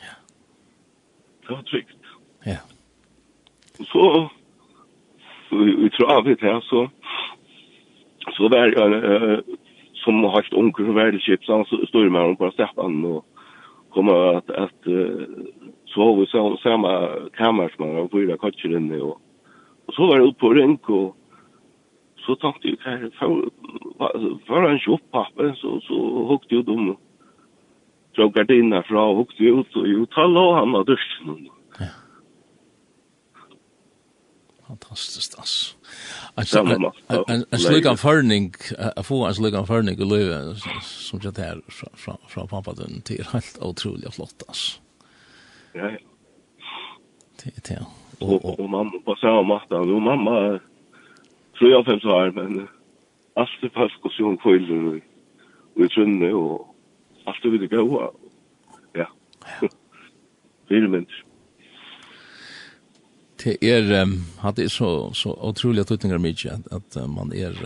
Ja. 0.00 0.14
Det 1.46 1.54
var 1.54 1.62
tryggt. 1.62 1.96
Ja. 2.44 2.58
Og 3.78 3.86
så 3.86 4.30
vi 5.50 5.90
tror 5.90 6.12
av 6.12 6.24
det 6.24 6.40
här 6.40 6.60
så 6.60 6.90
så 8.36 8.48
var 8.48 8.66
jag 8.66 9.42
som 9.94 10.24
har 10.24 10.30
hatt 10.30 10.52
onker 10.52 10.84
som 10.84 10.94
var 10.94 11.12
det 11.12 11.20
chips 11.20 11.46
så 11.46 11.86
står 11.88 12.10
med 12.10 12.20
honom 12.20 12.36
på 12.36 12.50
Stefan, 12.50 13.04
og 13.04 13.24
kom 13.90 14.06
kommer 14.06 14.36
at, 14.36 14.50
att 14.50 14.84
så 15.86 16.14
vi 16.14 16.26
så 16.26 16.56
samma 16.62 17.08
kammare 17.36 17.70
som 17.76 17.94
var 17.94 18.08
fyra 18.08 18.36
där 18.36 18.76
inne 18.76 19.00
og, 19.00 19.20
og 19.86 19.94
så 19.94 20.06
var 20.06 20.16
jeg 20.16 20.26
upp 20.26 20.38
på 20.38 20.54
ränk 20.54 20.90
og 20.90 21.16
så 22.18 22.34
tänkte 22.34 22.68
jag 22.68 23.12
for, 23.18 23.50
for 24.46 24.60
han 24.60 24.70
en 24.70 24.80
shop 24.80 25.02
pappa 25.12 25.54
så 25.54 25.80
så 25.80 26.26
hukte 26.28 26.54
jeg 26.54 26.58
jag 26.58 26.66
dem 26.66 26.96
dra 28.20 28.28
gardina 28.36 28.82
fra 28.86 29.06
og 29.10 29.24
hukte 29.24 29.48
ut, 29.48 29.80
og 29.80 29.88
jo, 29.88 30.04
ta 30.14 30.28
lå 30.28 30.46
han 30.58 30.76
av 30.76 30.86
dusjen 30.88 31.48
Ja. 31.80 31.90
Fantastisk, 34.68 35.38
ass. 35.40 35.76
En 36.36 37.58
slik 37.58 37.86
anførning, 37.90 38.52
jeg 38.70 39.04
får 39.04 39.26
en 39.28 39.34
slik 39.34 39.56
anførning 39.58 39.98
i 39.98 40.06
løyve, 40.06 40.54
som 40.86 41.20
jeg 41.24 41.34
tar 41.34 41.58
fra, 41.68 42.14
fra 42.28 42.46
pappa 42.46 42.76
den 42.78 43.02
til, 43.02 43.24
helt 43.32 43.58
utrolig 43.64 44.12
flott, 44.14 44.44
ass. 44.48 44.80
Ja, 45.74 45.90
ja. 45.90 45.98
Det, 47.40 47.54
er 47.56 47.60
det, 47.68 47.86
Og, 48.20 48.44
og, 48.44 48.60
og 48.60 48.70
mamma 48.70 48.98
på 49.04 49.14
samme 49.16 49.42
måte, 49.48 49.74
og 49.74 50.02
mamma 50.02 50.58
tror 51.56 51.68
jeg 51.72 51.84
fem 51.86 52.00
så 52.00 52.18
men 52.36 52.68
alt 53.36 53.64
er 53.64 53.72
fast 53.74 54.04
og 54.04 54.12
sjøen 54.12 54.36
kvøyler 54.42 55.00
og 55.76 55.84
i 55.84 55.88
trønne 55.94 56.28
og 56.36 56.69
alt 57.26 57.44
er 57.44 57.50
vi 57.50 57.58
det 57.58 57.70
gav. 57.70 58.14
Ja. 58.96 59.08
Fyrir 60.68 60.88
mennesk. 60.88 61.26
Det 63.40 63.56
er, 63.64 64.02
um, 64.02 64.18
det 64.56 64.64
er 64.64 64.68
så, 64.68 64.88
så 65.16 65.32
otroliga 65.32 65.86
tutningar 65.88 66.20
mykje 66.20 66.58
at, 66.58 66.66
at 66.76 66.98
man 67.08 67.32
er, 67.32 67.56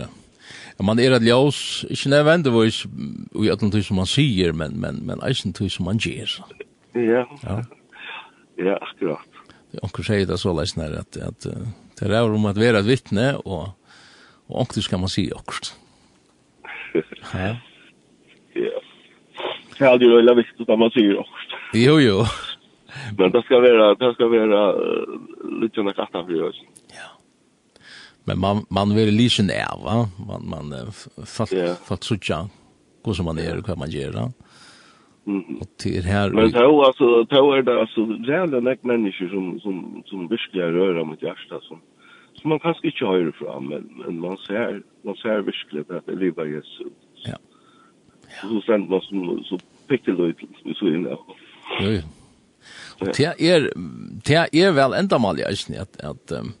man 0.79 0.99
er 0.99 1.17
et 1.17 1.25
ljós, 1.25 1.83
ikke 1.91 2.09
nødvendigvis 2.13 2.85
vi 3.35 3.51
at 3.51 3.59
tog 3.59 3.83
som 3.83 3.99
man 3.99 4.07
sier, 4.07 4.53
men, 4.53 4.79
men, 4.79 5.01
men 5.03 5.23
eisen 5.27 5.53
tog 5.53 5.71
som 5.71 5.85
man 5.85 5.99
ger. 5.99 6.31
Ja, 6.95 7.25
ja, 7.43 7.59
ja 8.57 8.77
akkurat. 8.79 9.27
Det 9.71 9.83
onkel 9.83 10.07
onker 10.07 10.25
det 10.25 10.39
så 10.39 10.53
leis 10.55 10.77
nær 10.77 10.95
at, 11.01 11.17
at 11.17 11.43
det 11.99 12.07
er 12.07 12.21
om 12.23 12.45
at 12.45 12.59
være 12.59 12.79
et 12.79 12.87
vittne, 12.87 13.33
og, 13.43 13.75
og 14.47 14.59
onkel 14.63 14.83
skal 14.83 14.99
man 14.99 15.11
si 15.11 15.27
akkurat. 15.35 15.75
Ja. 17.33 17.55
Det 19.77 19.85
hade 19.85 20.05
ju 20.05 20.15
väl 20.15 20.35
visst 20.35 20.69
att 20.69 20.79
man 20.79 20.91
säger 20.91 21.19
också. 21.19 21.33
Jo 21.73 21.99
jo. 21.99 22.25
Men 23.17 23.31
det 23.31 23.41
ska 23.43 23.59
vara 23.59 23.95
det 23.95 24.13
ska 24.13 24.27
vara 24.27 24.73
uh, 24.73 25.03
lite 25.61 25.79
under 25.79 25.93
kartan 25.93 26.25
för 26.25 26.43
oss. 26.43 26.61
Ja. 26.89 27.21
Men 28.23 28.39
man 28.39 28.65
man 28.69 28.95
vill 28.95 29.15
lysen 29.15 29.49
är 29.49 29.83
va? 29.83 30.09
Man 30.27 30.49
man 30.49 30.91
fast 31.25 31.53
yeah. 31.53 31.75
fast 31.87 32.03
så 32.03 32.17
tjän. 32.17 32.49
Går 33.03 33.13
som 33.13 33.25
man 33.25 33.39
är 33.39 33.57
och 33.57 33.67
vad 33.67 33.77
man 33.77 33.89
gör, 33.89 34.11
va? 34.11 34.31
Mm. 35.27 35.57
Och 35.57 35.67
till 35.77 36.03
här 36.03 36.29
Men 36.29 36.51
då 36.51 36.83
alltså 36.83 37.23
då 37.23 37.53
är 37.53 37.61
det 37.61 37.79
alltså 37.79 38.01
jävla 38.27 38.59
näck 38.59 38.83
människor 38.83 39.27
som 39.27 39.59
som 39.59 40.03
som 40.05 40.27
verkligen 40.27 40.73
rör 40.73 41.03
mot 41.03 41.21
hjärtat 41.21 41.63
som 41.63 41.81
som 42.33 42.49
man 42.49 42.59
kanske 42.59 42.87
inte 42.87 43.05
hör 43.05 43.31
fram 43.31 43.65
men 43.65 43.89
men 44.05 44.19
man 44.19 44.37
ser 44.37 44.81
man 45.01 45.15
ser 45.15 45.41
verkligen 45.41 45.97
att 45.97 46.05
det 46.05 46.15
lever 46.15 46.45
Jesus. 46.45 46.93
Ja. 48.41 48.49
så 48.49 48.61
sent 48.65 48.89
man 48.89 49.01
som 49.01 49.43
så 49.45 49.59
pickte 49.87 50.11
löjt 50.11 50.37
så 50.75 50.87
in 50.87 51.03
där. 51.03 51.17
Jo, 51.81 51.89
jo. 51.89 52.01
Og 52.99 53.07
det 53.17 53.33
er, 53.39 53.69
det 54.27 54.49
er 54.53 54.71
vel 54.75 54.95
enda 54.95 55.17
mal 55.19 55.39
i 55.39 55.43
eisen, 55.45 55.75
at, 55.75 55.97
at 55.99 56.31
um, 56.31 56.53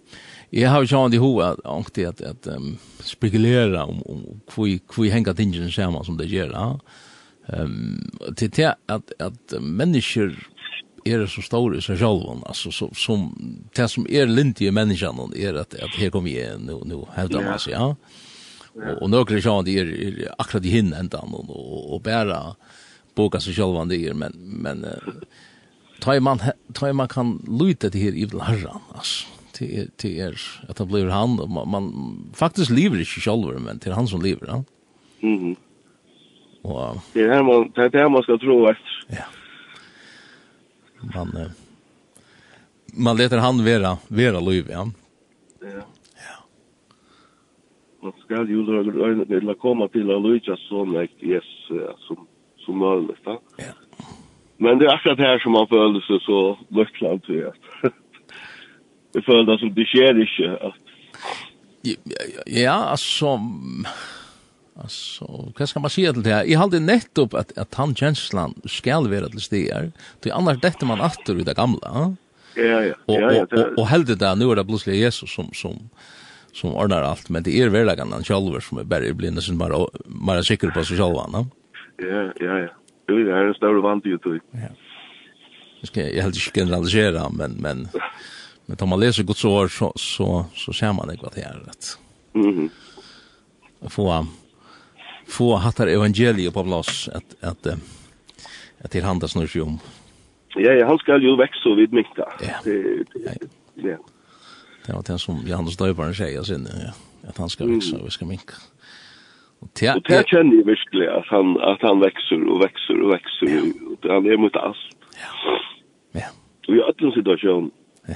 jeg 0.51 0.69
har 0.69 0.83
jo 0.83 0.91
sånn 0.91 1.15
i 1.15 1.21
hoved 1.21 1.45
at 1.55 1.63
angti 1.67 2.03
at, 2.07 2.21
at 2.21 2.49
um, 2.51 2.75
spekulera 3.03 3.85
om, 3.87 4.01
om 4.11 4.25
hvor, 4.51 4.67
hvor 4.91 5.07
henga 5.11 5.33
tingene 5.35 5.71
sammen 5.71 6.03
som 6.05 6.19
det 6.19 6.29
gjør, 6.31 6.51
ja. 6.51 6.67
Um, 7.45 8.01
til 8.35 8.49
det 8.57 8.71
at, 8.89 9.11
at 9.21 9.55
mennesker 9.61 10.33
er 11.05 11.25
så 11.29 11.43
store 11.45 11.77
i 11.77 11.83
seg 11.85 11.99
selv, 12.01 12.25
altså 12.49 12.71
så, 12.73 12.89
som 12.97 13.27
det 13.77 13.85
som 13.93 14.07
er 14.09 14.31
lint 14.31 14.61
i 14.65 14.71
menneskene 14.73 15.29
er 15.37 15.61
at, 15.61 15.75
at 15.77 15.99
her 15.99 16.09
kommer 16.13 16.33
jeg, 16.33 16.57
nå, 16.65 16.79
nå 16.89 17.03
hevder 17.15 17.45
man 17.45 17.61
seg, 17.61 17.77
ja. 17.77 17.91
Och 18.75 19.01
och 19.01 19.09
några 19.09 19.41
sjön 19.41 19.65
det 19.65 19.79
är 19.79 20.35
akkurat 20.37 20.65
i 20.65 20.69
hin 20.69 20.93
ända 20.93 21.19
och 21.19 21.93
och 21.93 22.01
bära 22.01 22.55
boka 23.15 23.39
sig 23.39 23.53
själva 23.53 23.85
det 23.85 23.97
är 24.07 24.13
men 24.13 24.31
men 24.35 24.85
tar 25.99 26.19
man 26.19 26.39
tar 26.73 26.93
man 26.93 27.07
kan 27.07 27.45
luta 27.59 27.89
det 27.89 27.99
här 27.99 28.15
i 28.15 28.29
Herren 28.41 28.79
alltså 28.95 29.27
till 29.51 29.89
till 29.95 30.17
er 30.17 30.41
att 30.67 30.75
det 30.77 30.85
blir 30.85 31.05
han 31.05 31.39
och 31.39 31.49
man, 31.49 31.69
man 31.69 31.85
faktiskt 32.33 32.71
lever 32.71 32.99
inte 32.99 33.11
själv 33.11 33.61
men 33.61 33.79
till 33.79 33.91
han 33.91 34.07
som 34.07 34.21
lever 34.21 34.47
ja. 34.47 34.63
Mhm. 35.19 35.55
Och 36.61 36.97
det 37.13 37.21
är 37.21 37.29
här 37.29 37.43
man 37.43 37.71
det 37.75 37.97
här 37.97 38.09
man 38.09 38.23
ska 38.23 38.37
tro 38.37 38.67
att 38.67 38.77
ja. 39.07 39.25
Man 41.15 41.49
man 42.85 43.17
letar 43.17 43.37
han 43.37 43.63
vera 43.63 43.97
vera 44.07 44.39
liv 44.39 44.67
ja. 44.71 44.91
Ja 45.61 45.81
man 48.05 48.13
skal 48.25 48.49
ju 48.49 48.63
då 48.63 48.73
eller 49.35 49.53
komma 49.53 49.87
till 49.87 50.11
att 50.11 50.21
lyckas 50.21 50.59
så 50.69 50.85
mycket 50.85 51.23
yes 51.23 51.43
som 52.07 52.27
som 52.65 52.77
möjligt 52.77 53.25
va. 53.25 53.39
Ja. 53.57 53.73
Men 54.57 54.79
det 54.79 54.85
är 54.85 54.93
akkurat 54.93 55.19
här 55.19 55.39
som 55.39 55.51
man 55.51 55.67
följde 55.67 56.01
sig 56.01 56.19
så 56.21 56.57
lyckland 56.69 57.23
till 57.23 57.35
det. 57.41 57.53
Det 59.13 59.21
följde 59.21 59.59
som 59.59 59.73
det 59.73 59.85
sker 59.85 60.21
inte 60.21 60.65
att 60.67 60.73
Ja, 61.81 61.95
ja, 62.45 62.71
alltså 62.71 63.39
Alltså, 64.77 65.53
vad 65.59 65.69
ska 65.69 65.79
man 65.79 65.89
säga 65.89 66.13
till 66.13 66.23
det 66.23 66.29
här? 66.29 66.45
Jag 66.45 66.59
hade 66.59 66.79
nettopp 66.79 67.33
att, 67.33 67.57
att 67.57 67.73
han 67.73 67.95
känslan 67.95 68.53
skall 68.65 69.07
vara 69.07 69.29
till 69.29 69.41
stigar. 69.41 69.91
Det 70.19 70.31
annars 70.31 70.59
detta 70.61 70.85
man 70.85 71.01
attor 71.01 71.39
i 71.39 71.43
det 71.43 71.53
gamla. 71.53 72.15
Ja, 72.55 72.63
ja. 72.63 72.81
ja, 72.83 72.93
ja, 73.05 73.33
ja. 73.33 73.41
Og, 73.41 73.41
och, 73.41 73.53
og, 73.53 73.79
og 73.79 73.87
heldig 73.87 74.19
det, 74.19 74.35
nu 74.37 74.49
er 74.51 74.55
det 74.55 74.67
plutselig 74.67 74.99
Jesus 74.99 75.31
som, 75.31 75.53
som, 75.53 75.89
som 76.55 76.75
ordnar 76.75 77.01
allt, 77.01 77.29
men 77.29 77.43
det 77.43 77.59
är 77.61 77.69
verkligen 77.69 78.11
han 78.11 78.23
själv 78.23 78.59
som 78.59 78.77
är 78.77 78.83
bara 78.83 79.13
blir 79.13 79.41
som 79.41 79.57
bara 79.57 79.87
bara 80.05 80.43
säker 80.43 80.69
på 80.69 80.83
sig 80.83 80.97
själv, 80.97 81.13
va? 81.15 81.45
Ja, 81.97 82.31
ja, 82.39 82.59
ja. 82.59 82.69
Det 83.07 83.13
är 83.13 83.45
en 83.47 83.53
stor 83.53 83.81
vant 83.81 84.05
ju 84.05 84.17
till. 84.17 84.39
Ja. 84.51 84.59
Jag 85.79 85.87
ska 85.87 86.01
jag 86.01 86.23
helt 86.23 86.35
inte 86.35 86.59
generalisera, 86.59 87.29
men 87.29 87.51
men 87.51 87.87
men 88.65 88.77
om 88.79 88.89
man 88.89 88.99
läser 88.99 89.23
Guds 89.23 89.45
ord 89.45 89.71
så 89.71 89.93
så 89.95 90.45
så 90.53 90.73
ser 90.73 90.93
man 90.93 91.07
det 91.07 91.17
vad 91.21 91.33
det 91.35 91.41
är 91.41 91.53
rätt. 91.65 91.85
Mhm. 92.33 92.69
Få 93.89 94.25
få 95.27 95.55
hattar 95.55 95.87
evangeliet 95.87 96.53
på 96.53 96.63
plats 96.63 97.07
att 97.07 97.43
att 97.49 97.67
att 98.83 98.91
till 98.91 99.03
handas 99.03 99.35
nu 99.35 99.61
om. 99.61 99.79
Ja, 100.55 100.87
han 100.87 100.97
ska 100.97 101.17
ju 101.17 101.35
växa 101.37 101.75
vid 101.75 101.93
mycket. 101.93 102.25
Ja. 102.41 102.71
Ja. 103.73 103.97
Det 104.87 104.93
var 104.93 105.01
det 105.07 105.19
som 105.21 105.35
Johannes 105.47 105.77
Døybaren 105.77 106.13
sier 106.13 106.43
sin, 106.43 106.67
ja, 106.69 106.93
at 107.27 107.37
han 107.37 107.49
skal 107.49 107.69
vekse, 107.69 107.97
og 107.97 108.05
vi 108.05 108.11
skal 108.11 108.27
minka. 108.27 108.55
Og 109.61 109.69
det, 109.79 109.95
och 109.95 110.01
det 110.01 110.27
känner 110.27 110.55
jag 110.55 110.65
verkligen 110.65 111.13
att 111.13 111.27
han, 111.27 111.61
att 111.61 111.81
han 111.81 111.99
växer 111.99 112.49
och 112.51 112.61
växer 112.61 113.01
och 113.01 113.11
växer. 113.13 113.47
Ja. 113.47 113.61
Och 113.89 114.13
han 114.13 114.25
är 114.25 114.37
mot 114.37 114.55
asp. 114.55 114.97
Ja. 115.21 115.59
Ja. 116.11 116.27
Och 116.67 116.75
i 116.75 116.79
ödlen 116.81 117.11
situation. 117.11 117.71
Ja. 118.07 118.15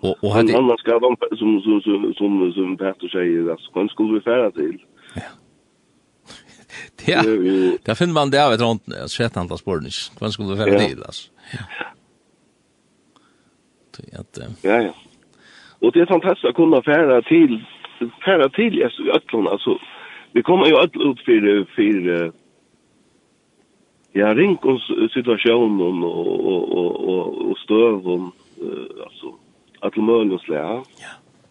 Og, 0.00 0.16
och 0.20 0.32
hade... 0.32 0.58
Annars 0.58 0.80
ska 0.80 0.98
de, 0.98 1.16
som, 1.38 1.60
som, 1.60 1.80
som, 1.80 2.14
som, 2.14 2.52
som 2.52 2.76
Peter 2.76 3.08
säger, 3.08 3.50
alltså, 3.50 3.70
han 3.74 3.88
skulle 3.88 4.14
vi 4.14 4.20
färra 4.20 4.50
till. 4.50 4.84
Ja. 5.14 5.22
Ja, 7.06 7.22
där 7.82 7.94
finner 7.94 8.12
man 8.12 8.30
det 8.30 8.46
av 8.46 8.52
ett 8.52 8.60
rond, 8.60 8.80
jag 8.86 9.10
ser 9.10 9.24
ett 9.24 9.36
antal 9.36 9.58
spårnis. 9.58 10.12
Kvann 10.18 10.32
skulle 10.32 10.48
du 10.48 10.56
färra 10.56 10.78
till, 10.78 11.02
alltså. 11.02 11.30
Ja. 11.52 11.58
Ja, 14.62 14.82
ja. 14.82 14.94
Och 15.86 15.92
det 15.92 16.00
är 16.00 16.06
fantastiskt 16.06 16.44
att 16.44 16.54
kunna 16.54 16.82
färra 16.82 17.22
till 17.22 17.64
färra 18.24 18.48
till 18.48 18.78
i 18.78 19.10
Ötlund 19.10 19.48
alltså 19.48 19.78
vi 20.32 20.42
kommer 20.42 20.66
ju 20.66 20.74
öll 20.74 21.10
ut 21.10 21.20
för 21.20 21.64
för 21.64 22.32
ja 24.12 24.34
Rinkons 24.34 24.82
situation 25.12 25.80
och 25.80 26.04
och 26.04 26.78
och 26.78 27.08
och, 27.08 27.50
och 27.50 27.58
stöv 27.58 28.08
om 28.08 28.32
alltså 29.04 29.34
att 29.80 29.96
möjligt 29.96 30.42
Ja. 30.48 30.84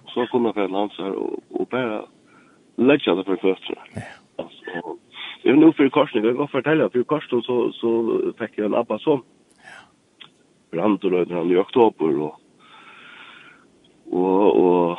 Så 0.07 0.25
kunna 0.25 0.53
färra 0.53 0.67
lansar 0.67 1.11
och 1.11 1.39
och 1.49 1.67
bara 1.67 2.05
lägga 2.75 3.15
det 3.15 3.23
för 3.23 3.35
fötterna. 3.35 3.81
Ja. 3.95 4.01
Alltså 4.35 4.97
Jag 5.41 5.57
nu 5.57 5.71
för 5.71 5.89
korsning, 5.89 6.25
jag 6.25 6.35
går 6.35 6.47
fortälla 6.47 6.89
för 6.89 7.03
korsning 7.03 7.41
så 7.41 7.71
så 7.71 8.19
fick 8.39 8.57
jag 8.57 8.65
en 8.65 8.75
abba 8.75 8.99
som. 8.99 9.23
Ja. 9.57 10.77
Brant 10.77 11.03
och 11.03 11.11
han 11.11 11.51
i 11.51 11.55
oktober 11.55 12.21
och 12.21 12.39
och 14.09 14.65
och 14.65 14.97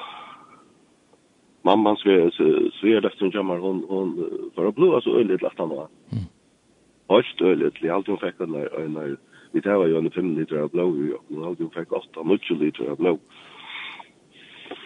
mamman 1.62 1.97
så 1.97 2.31
så 2.73 2.87
är 2.87 3.01
det 3.01 3.09
efter 3.09 3.31
jammar 3.35 3.59
hon 3.59 3.85
hon 3.88 4.31
för 4.55 4.71
blå 4.71 5.01
så 5.01 5.19
öligt 5.19 5.42
lätt 5.42 5.59
han 5.59 5.69
var. 5.69 5.88
Mm. 6.12 6.25
Höst 7.09 7.40
öligt, 7.40 7.75
jag 7.81 7.95
alltid 7.95 8.21
fick 8.21 8.38
den 8.38 8.53
där 8.53 8.88
när 8.88 9.16
vi 9.53 9.62
tar 9.62 9.87
ju 9.87 9.99
en 9.99 10.11
5 10.11 10.38
liter 10.38 10.57
av 10.57 10.71
blå 10.71 10.97
ju 10.97 11.12
och 11.12 11.25
jag 11.29 11.45
alltid 11.47 11.73
fick 11.73 11.92
8 11.92 12.25
mycket 12.25 12.59
liter 12.59 12.90
av 12.90 12.97
blå. 12.97 13.19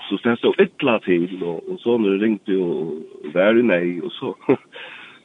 Så 0.08 0.18
sen 0.18 0.36
så 0.36 0.54
illa 0.58 0.98
till 0.98 1.42
och 1.44 1.80
så 1.80 1.98
nu 1.98 2.18
ringde 2.18 2.56
och 2.56 2.94
där 3.32 3.46
är 3.46 3.62
nej 3.62 4.02
och 4.02 4.12
så 4.12 4.36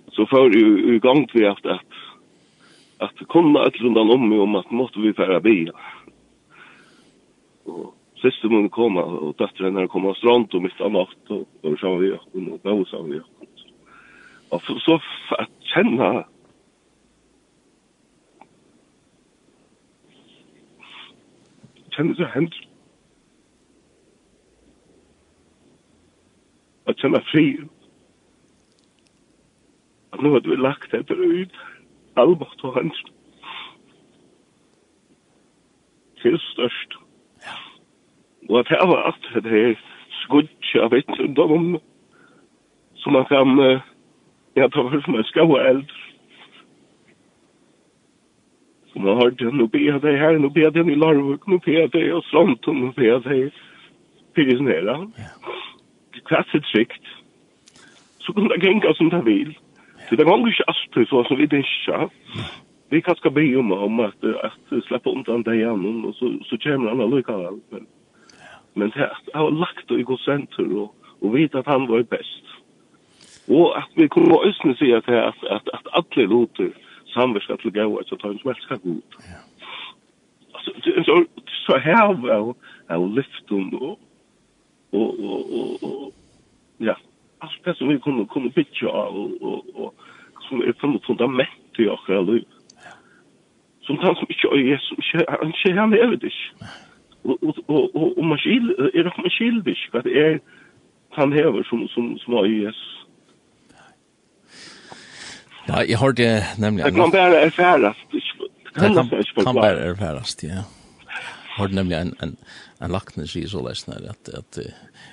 så 0.08 0.26
för 0.26 0.50
ju 0.50 0.96
igång 0.96 1.28
vi 1.34 1.48
haft 1.48 1.66
att 1.66 1.82
att 2.98 3.28
kunna 3.30 3.66
ett 3.66 3.82
rundan 3.82 4.10
om 4.10 4.30
mig 4.30 4.40
om 4.40 4.56
att 4.56 4.72
måste 4.72 5.00
vi 5.00 5.14
färra 5.14 5.40
bil. 5.40 5.72
Och 7.64 7.95
syster 8.26 8.50
mun 8.50 8.70
komma 8.70 9.04
och 9.04 9.36
dottern 9.36 9.74
när 9.74 9.88
komma 9.88 10.10
och 10.10 10.18
strand 10.18 10.54
och 10.54 10.62
mitt 10.62 10.82
annat 10.82 11.30
och 11.30 11.48
och 11.62 11.80
så 11.80 11.98
vi 11.98 12.12
och 12.12 12.60
då 12.64 12.86
så 12.86 13.04
vi. 13.04 13.20
Och 14.50 14.62
så 14.62 14.80
så 14.80 15.02
att 15.30 15.50
känna 15.60 16.26
känna 21.92 22.16
så 22.16 22.26
hemskt 22.26 22.68
att 26.86 27.00
känna 27.00 27.22
fri. 27.22 27.60
Att 30.10 30.22
nu 30.22 30.30
har 30.30 30.42
vi 30.42 30.56
lagt 30.56 30.92
det 30.92 31.14
ut. 31.14 31.52
Allbart 32.14 32.64
och 32.64 32.74
hans. 32.74 32.94
Till 36.22 36.40
störst. 36.40 37.05
Og 38.50 38.66
det 38.70 38.80
var 38.82 39.04
alt 39.10 39.30
det 39.44 39.52
her 39.52 39.76
skudtje 40.22 40.82
av 40.82 40.94
et 40.94 41.18
dom 41.36 41.78
som 43.02 43.14
man 43.14 43.26
kan 43.30 43.82
ja, 44.56 44.68
ta 44.68 44.82
for 44.82 45.02
som 45.06 45.16
en 45.16 45.28
skau 45.30 45.58
eld. 45.60 45.90
Så 48.94 49.00
man 49.00 49.18
har 49.18 49.30
det, 49.30 49.54
nå 49.54 49.68
ber 49.68 49.84
jeg 49.84 50.02
deg 50.02 50.18
her, 50.20 50.38
nå 50.40 50.50
ber 50.50 50.68
jeg 50.68 50.76
deg 50.78 50.90
i 50.90 51.00
Larvuk, 51.00 51.48
nå 51.48 51.60
ber 51.66 51.80
jeg 51.80 51.92
deg 51.94 52.14
og 52.16 52.24
sånt, 52.32 52.68
nå 52.68 52.94
ber 52.96 53.10
jeg 53.10 53.24
deg 53.26 53.62
fyrir 54.36 54.58
sin 54.58 54.72
her. 54.72 54.92
Kvasset 56.30 56.66
sikt. 56.72 57.12
Så 58.24 58.34
kan 58.34 58.48
det 58.50 58.62
genga 58.64 58.94
som 58.98 59.10
det 59.14 59.26
vil. 59.26 59.52
Så 60.10 60.16
det 60.16 60.26
ganger 60.26 60.48
ikke 60.48 60.70
alltid 60.72 61.10
så 61.10 61.24
som 61.28 61.38
vi 61.38 61.46
det 61.50 61.66
ikke. 61.66 62.10
Vi 62.94 63.02
kan 63.02 63.16
skal 63.16 63.32
be 63.32 63.46
om 63.58 63.72
om 63.72 64.00
at, 64.00 64.26
at 64.44 64.74
slippe 64.88 65.10
undan 65.10 65.44
deg 65.44 65.60
igjen, 65.60 66.06
og 66.06 66.14
så, 66.16 66.32
så 66.46 66.58
kommer 66.64 66.90
han 66.90 67.02
alldeles 67.02 67.90
men 68.76 68.92
det 68.92 69.10
har 69.34 69.50
lagt 69.50 69.90
det 69.90 70.00
i 70.00 70.04
god 70.04 70.18
senter 70.18 70.68
og, 70.76 70.96
og 71.22 71.34
vet 71.34 71.56
at 71.56 71.68
han 71.68 71.88
var 71.88 72.04
best. 72.04 72.46
Og 73.48 73.78
at 73.78 73.90
vi 73.96 74.08
kommer 74.08 74.50
att 74.50 74.78
si 74.78 74.92
at, 74.92 75.10
at, 75.10 75.36
at, 75.50 75.70
at 75.74 75.88
alle 75.94 76.06
alla 76.16 76.26
låter 76.26 76.72
samverkan 77.06 77.58
till 77.58 77.72
gåa 77.72 78.04
så 78.04 78.16
tar 78.16 78.30
en 78.30 78.40
smälska 78.40 78.76
god. 78.76 79.02
Ja. 79.18 79.42
Alltså, 80.54 80.72
så, 81.06 81.26
så 81.46 81.78
her 81.78 82.14
var 82.14 82.56
jag 82.88 83.16
lyften 83.16 83.74
og, 83.74 84.00
og, 84.92 85.20
og, 85.20 85.54
og, 85.54 85.84
och 85.84 86.12
ja, 86.78 86.96
alt 87.40 87.66
det 87.66 87.78
som 87.78 87.90
vi 87.90 88.00
kunne, 88.00 88.28
kunne 88.28 88.50
bytja 88.50 88.88
av 88.88 89.16
og, 89.16 89.42
og, 89.42 89.66
og, 89.74 89.94
som 90.50 90.62
är 90.62 90.74
från 90.80 91.00
fundament 91.00 91.80
i 91.80 91.88
oss 91.88 92.00
själva. 92.00 92.40
Som 93.82 93.98
han 93.98 94.16
som 94.16 94.28
ikke 94.30 94.48
er 94.48 94.72
Jesus, 94.72 95.14
han 95.30 95.48
ikke 95.48 95.80
han 95.80 95.94
över 95.94 96.16
det. 96.16 96.34
Nej 96.62 96.86
og 97.26 98.26
man 98.26 98.38
skil 98.38 98.70
er 98.94 99.04
det 99.08 99.14
man 99.18 99.34
skil 99.34 99.62
dich 99.66 99.90
vad 99.94 100.06
er 100.06 100.40
han 101.18 101.34
hever 101.34 101.64
som 101.70 101.88
som 101.88 102.18
som 102.18 102.34
var 102.34 102.46
yes 102.46 102.82
Ja, 105.68 105.82
jeg 105.82 105.98
har 105.98 106.12
det 106.12 106.44
nemlig. 106.58 106.86
Det 106.86 106.94
kan 106.94 107.12
bare 107.12 107.42
erfærast. 107.42 108.12
Det 108.12 109.44
kan 109.44 109.56
bare 109.56 109.80
erfærast, 109.80 110.44
ja. 110.44 110.50
Jeg 110.50 110.64
har 111.58 111.68
det 111.68 111.76
nemlig 111.76 111.98
en, 111.98 112.14
en, 112.24 112.38
en 112.82 112.92
lakne 112.92 113.28
sier 113.28 113.50
så 113.50 113.64
leisende 113.66 113.98
her, 113.98 114.12
at, 114.14 114.30
at 114.30 114.60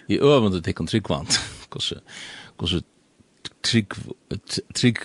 i 0.08 0.18
øvende 0.18 0.60
tikk 0.60 0.80
om 0.80 0.86
tryggvant, 0.86 1.38
hvordan 2.58 2.82
trygg 3.62 3.96
trygg 4.74 4.98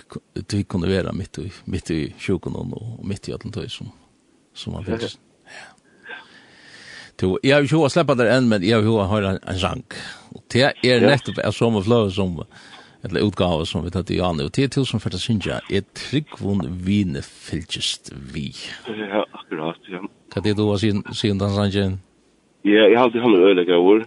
du 0.51 0.63
kunne 0.63 0.89
være 0.89 1.13
mitt 1.13 1.37
i 1.37 1.51
mitt 1.65 1.89
i 1.89 2.13
sjukan 2.19 2.55
og 2.55 3.05
mitt 3.05 3.27
i 3.27 3.31
allt 3.31 3.47
det 3.55 3.69
som 3.71 3.91
som 4.53 4.73
man 4.73 4.85
vill 4.87 5.09
to 7.17 7.37
jag 7.43 7.61
vill 7.61 7.71
ju 7.71 7.89
släppa 7.89 8.15
der 8.15 8.37
enn, 8.37 8.49
men 8.49 8.63
jag 8.63 8.81
vill 8.81 8.89
ha 8.89 9.17
en, 9.17 9.39
en 9.47 9.59
sang. 9.59 9.83
Og 10.35 10.41
det 10.53 10.73
är 10.83 11.01
nettopp 11.01 11.37
en 11.37 11.51
som 11.51 11.83
fløy 11.83 12.09
som 12.11 12.43
eller 13.03 13.27
utgave 13.27 13.65
som 13.65 13.83
vi 13.85 13.91
tatt 13.91 14.11
i 14.11 14.19
an 14.21 14.41
og 14.41 14.51
til 14.55 14.69
tusen 14.69 15.01
for 15.01 15.13
det 15.13 15.19
synes 15.21 15.47
jeg 15.47 15.77
er 15.77 15.85
tryggvun 15.99 16.65
vine 16.87 17.21
fylgjest 17.23 18.11
vi 18.33 18.49
ja 18.87 19.23
akkurat 19.39 19.91
ja 19.91 20.01
hva 20.01 20.41
er 20.41 20.45
det 20.47 20.57
du 20.57 20.65
har 20.69 20.81
siden 20.81 21.39
den 21.39 21.55
sangen? 21.57 21.99
ja 22.65 22.87
jeg 22.89 22.97
har 22.97 23.05
alltid 23.05 23.21
han 23.21 23.35
øyelig 23.35 23.69
av 23.69 23.89
ord. 23.91 24.03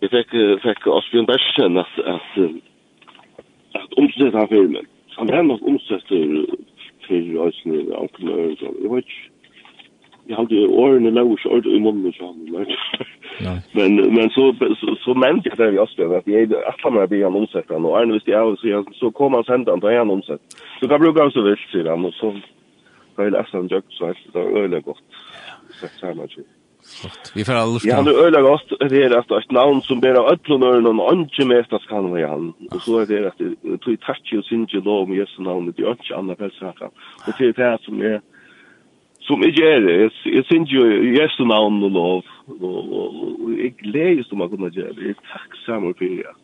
jeg 0.00 0.10
fikk 0.16 0.36
fikk 0.66 0.90
Asbjørn 0.98 1.30
Bersen 1.30 1.78
at 1.84 1.94
at 2.16 2.30
at 3.80 3.98
omsett 4.02 4.34
han 4.34 4.48
filmen 4.48 4.86
han 5.18 5.30
er 5.30 5.42
nok 5.42 5.62
omsett 5.62 6.08
for 6.08 7.14
Øysene 7.14 7.40
og 7.40 7.52
i 7.74 7.98
Ankel 8.02 8.28
Øysen 8.28 8.82
jeg 8.82 8.90
vet 8.90 9.04
ikke 9.06 9.37
jag 10.28 10.36
hade 10.36 10.54
ju 10.54 10.66
åren 10.66 11.14
låg 11.14 11.40
så 11.40 11.48
ord 11.48 11.66
i 11.66 11.80
munnen 11.80 12.12
så 12.12 12.26
han 12.26 12.66
men 13.72 14.14
men 14.14 14.30
så 14.30 14.54
så, 14.80 14.96
så 15.04 15.14
nämnde 15.14 15.48
jag 15.48 15.58
det 15.58 15.74
i 15.74 15.78
Östberg 15.78 16.16
att 16.16 16.26
jag 16.26 16.54
att 16.54 16.80
han 16.82 16.96
hade 16.96 17.16
en 17.16 17.34
omsättning 17.34 17.84
och 17.84 17.98
Arne 17.98 18.12
visste 18.12 18.30
jag 18.30 18.58
så 18.58 18.68
jag 18.68 18.94
så 18.94 19.10
kom 19.10 19.34
han 19.34 19.44
sen 19.44 19.64
då 19.64 19.76
då 19.76 19.86
är 19.86 19.98
han 19.98 20.10
omsätt 20.10 20.40
så 20.80 20.88
kan 20.88 21.00
bruka 21.00 21.30
så 21.30 21.42
vilt 21.42 21.70
sig 21.72 21.88
han 21.88 22.04
och 22.04 22.14
så 22.14 22.40
väl 23.16 23.32
nästan 23.32 23.68
jag 23.70 23.82
så 23.88 24.14
det 24.32 24.38
är 24.38 24.56
öle 24.56 24.80
gott 24.80 25.02
så 25.80 25.86
så 26.00 26.06
mycket 26.06 26.46
Flott. 27.00 27.32
Vi 27.34 27.44
får 27.44 27.52
alls. 27.52 27.84
Ja, 27.84 28.02
det 28.02 28.10
öliga 28.10 28.42
gott 28.42 28.72
det 28.90 29.02
är 29.04 29.18
att 29.18 29.30
ett 29.30 29.50
namn 29.50 29.82
som 29.82 30.00
ber 30.00 30.14
av 30.14 30.26
öllon 30.26 30.62
öron 30.62 31.00
och 31.00 31.12
anje 31.12 31.44
mestas 31.44 31.86
kan 31.86 32.14
vi 32.14 32.22
han. 32.22 32.52
Och 32.70 32.82
så 32.82 32.98
är 32.98 33.06
det 33.06 33.28
att 33.28 33.38
det 33.38 33.78
tror 33.78 33.96
touch 33.96 34.34
och 34.38 34.44
synge 34.44 34.80
lov 34.84 35.08
med 35.08 35.18
Jesu 35.18 35.42
namn 35.42 35.74
det 35.76 35.82
är 35.82 35.90
inte 35.90 36.16
andra 36.16 36.36
fälsaka. 36.36 36.84
Och 37.26 37.32
det 37.38 37.44
är 37.44 37.52
det 37.52 37.78
som 37.82 38.02
är 38.02 38.20
som 39.28 39.44
ikke 39.44 39.64
er 39.74 39.80
det. 39.84 39.94
Jeg, 40.00 40.10
jeg 40.36 40.44
synes 40.50 40.72
jo 40.72 40.82
Jesu 41.18 41.44
navn 41.44 41.82
og 41.84 41.90
lov, 41.90 42.24
og, 42.48 42.92
og, 42.98 43.08
og 43.44 43.50
jeg 43.58 43.74
gleder 43.82 44.24
som 44.24 44.40
jeg 44.40 44.50
kunne 44.50 44.70
gjøre 44.70 44.94
det. 44.96 45.04
Jeg 45.08 45.16
er 45.16 45.28
takksammer 45.34 45.92
for 45.98 46.04
det, 46.04 46.34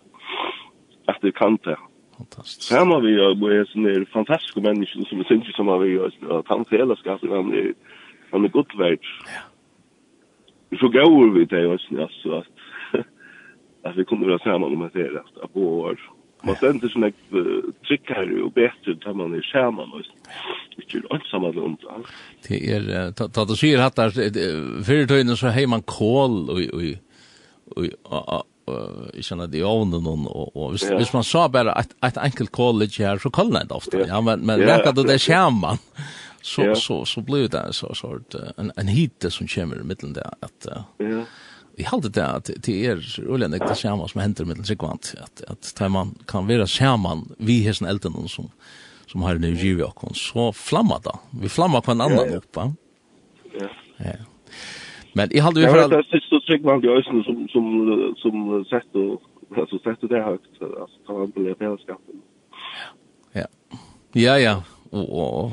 at 1.08 1.28
jeg 1.28 1.34
kan 1.40 1.58
det. 1.64 1.78
Fantastisk. 2.18 2.72
Her 2.72 2.84
må 2.84 3.00
vi 3.00 3.16
jo, 3.16 3.30
og 3.30 3.54
jeg 3.54 3.66
som 3.72 3.86
er 3.86 4.04
fantastiske 4.12 4.60
mennesker, 4.60 5.08
som 5.08 5.18
jeg 5.18 5.26
synes 5.30 5.56
som 5.56 5.72
har 5.72 5.80
vi 5.82 5.96
jo, 5.96 6.04
at 6.38 6.52
han 6.52 6.66
fellesskap, 6.70 7.24
han 7.38 7.52
er, 7.60 7.72
han 8.32 8.44
er 8.44 8.56
godt 8.58 8.78
vært. 8.78 9.08
Ja. 9.32 9.42
Så 10.80 10.88
gav 10.88 11.10
vi 11.34 11.44
det, 11.44 11.64
altså, 11.70 12.42
at, 12.42 12.50
at 13.88 13.96
vi 13.96 14.04
kunne 14.04 14.28
være 14.28 14.44
sammen 14.44 14.78
med 14.78 14.90
det, 14.94 15.08
at 15.42 15.50
bo 15.54 15.80
og 15.80 15.96
Man 16.44 16.58
stendur 16.60 16.92
sånn 16.92 17.08
ek 17.08 17.20
tryggare 17.88 18.40
og 18.44 18.52
betre 18.56 18.96
til 19.00 19.16
man 19.16 19.36
er 19.36 19.44
skjermen 19.46 19.94
og 19.96 20.02
ikke 20.82 21.04
ansamma 21.14 21.52
det 21.54 21.62
om 21.64 21.76
det. 21.80 22.00
Det 22.46 22.60
er, 22.76 22.90
ta 23.16 23.46
du 23.48 23.54
sier 23.58 23.82
hatt 23.82 23.96
der, 23.96 24.12
fyrir 24.84 25.08
tøyne 25.10 25.36
så 25.38 25.52
hei 25.54 25.66
man 25.70 25.84
kål 25.88 26.36
og 26.52 26.60
jeg 28.64 29.24
kjenner 29.26 29.48
det 29.50 29.60
i 29.60 29.64
ovnen 29.66 30.06
og 30.08 30.50
og 30.54 30.74
hvis, 30.74 30.86
hvis 30.88 31.12
man 31.12 31.26
sa 31.26 31.46
bare 31.52 31.74
et, 31.80 31.94
et 32.06 32.20
enkelt 32.20 32.52
kål 32.54 32.78
litt 32.84 32.98
her, 33.00 33.20
så 33.20 33.32
kålner 33.32 33.66
det 33.68 33.76
ofte. 33.76 34.04
Ja, 34.08 34.20
men, 34.24 34.44
men 34.46 34.62
rekka 34.64 34.94
du 34.96 35.02
det 35.04 35.20
skjermen, 35.22 35.80
så, 36.44 36.74
så, 36.76 37.04
så 37.08 37.22
blir 37.24 37.48
det 37.52 37.64
så, 37.76 37.92
så, 37.96 38.18
en, 38.56 38.72
en 38.76 38.92
hite 38.92 39.30
som 39.32 39.48
kommer 39.48 39.80
i 39.80 39.88
middelen 39.88 40.16
der 40.16 40.30
at 40.44 40.68
uh, 40.72 41.24
Jeg 41.78 41.88
halte 41.90 42.10
det 42.14 42.24
at 42.24 42.50
det 42.66 42.74
er 42.86 43.00
ulig 43.26 43.48
enn 43.48 43.56
ekte 43.56 43.74
sjaman 43.78 44.10
som 44.10 44.22
henter 44.22 44.46
mitt 44.46 44.62
tryggvant, 44.62 45.14
at, 45.18 45.42
at 45.50 45.82
man 45.90 46.14
kan 46.30 46.46
være 46.46 46.68
sjaman 46.70 47.26
vi 47.42 47.62
hesten 47.66 47.88
elden 47.90 48.28
som, 48.30 48.50
som 49.10 49.26
har 49.26 49.40
nu 49.42 49.50
giv 49.58 49.82
okkon, 49.82 50.14
så 50.14 50.52
flamma 50.54 51.00
da. 51.02 51.18
Vi 51.42 51.50
flamma 51.50 51.82
en 51.86 52.04
annan 52.06 52.36
oppa. 52.38 52.70
Ja. 53.58 53.70
ja. 53.98 54.16
Men 55.14 55.30
jeg 55.34 55.42
halde 55.42 55.62
vi 55.62 55.70
for... 55.70 55.82
Ja, 55.82 55.90
det 55.90 55.98
er 55.98 56.08
siste 56.10 56.58
i 56.58 56.90
øysen 56.94 57.22
som, 57.26 57.42
som, 57.50 57.66
som 58.22 58.64
sett 58.70 58.98
og 58.98 59.22
alltså 59.58 59.78
sett 59.78 60.08
det 60.10 60.22
högt 60.22 60.62
alltså 60.62 60.98
tar 61.06 61.18
han 61.18 61.32
på 61.32 61.40
det 61.40 61.54
Ja. 63.32 63.46
Ja 64.12 64.38
ja. 64.38 64.62
Och 64.90 65.44
och 65.44 65.52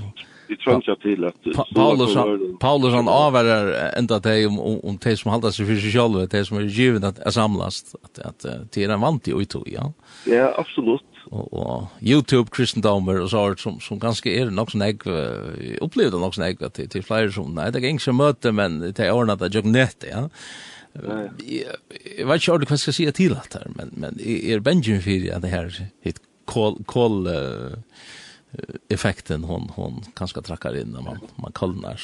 vi 0.52 0.58
trönsar 0.58 0.95
till 0.95 1.26
att 1.26 1.74
Paulusson 1.76 2.58
Paulusson 2.60 3.08
avvarar 3.08 3.91
ända 3.97 4.20
dig 4.20 4.47
om 4.47 4.60
om 4.60 4.97
te 4.97 5.18
som 5.18 5.32
håller 5.32 5.52
sig 5.52 5.66
för 5.66 5.76
sig 5.76 5.91
själva 5.91 6.28
te 6.28 6.45
som 6.45 6.58
är 6.58 6.62
givet 6.62 7.04
att 7.04 7.34
samlas 7.34 7.95
att 8.04 8.20
att 8.20 8.45
det 8.72 8.84
är 8.84 8.89
en 8.89 9.02
vant 9.02 9.28
i 9.28 9.34
och 9.34 9.41
ja. 9.66 9.93
Ja, 10.26 10.54
absolut. 10.58 11.02
Och, 11.26 11.54
och 11.54 11.84
Youtube 12.02 12.49
kristendomer 12.52 13.22
och 13.22 13.30
så 13.30 13.56
som 13.58 13.80
som 13.80 13.99
ganska 13.99 14.30
är 14.30 14.45
det 14.45 14.52
nog 14.52 14.72
sån 14.72 14.82
jag 14.82 15.08
upplevde 15.82 16.20
nog 16.20 16.36
sån 16.36 16.56
jag 16.60 16.74
till 16.74 16.89
till 16.89 17.04
flera 17.04 17.32
som 17.32 17.56
nej 17.56 17.72
det 17.72 17.80
gick 17.80 17.91
inte 17.91 18.12
möte 18.12 18.52
men 18.52 18.80
det 18.80 18.99
är 18.99 19.12
ordnat 19.12 19.41
att 19.41 19.54
jag 19.54 19.66
nette, 19.66 20.08
ja. 20.08 20.30
Jag 22.18 22.28
vet 22.28 22.47
inte 22.47 22.52
vad 22.52 22.72
jag 22.72 22.80
ska 22.80 22.91
säga 22.91 23.12
till 23.12 23.34
att 23.34 23.54
här 23.54 23.68
men 23.76 23.89
men 23.93 24.20
är 24.22 24.60
Benjamin 24.60 25.02
för 25.02 25.39
det 25.39 25.47
här 25.47 25.88
hit 26.02 26.20
kol 26.45 26.84
kol 26.86 27.28
effekten 28.89 29.43
hon 29.43 29.70
hon 29.76 30.02
kanske 30.16 30.41
trackar 30.41 30.82
in 30.82 30.91
när 30.91 31.02
man 31.02 31.18
man 31.36 31.52
kallnar 31.52 31.99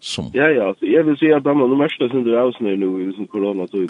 som 0.00 0.30
Ja 0.32 0.48
ja, 0.50 0.68
alltså 0.68 0.86
jag 0.86 1.04
vill 1.04 1.16
säga 1.16 1.36
att 1.36 1.44
de 1.44 1.58
de 1.58 1.78
mesta 1.78 2.08
synd 2.08 2.26
det 2.26 2.40
hus 2.40 2.56
nu 2.60 2.76
nu 2.76 3.10
i 3.10 3.12
sin 3.12 3.26
corona 3.26 3.66
så 3.68 3.86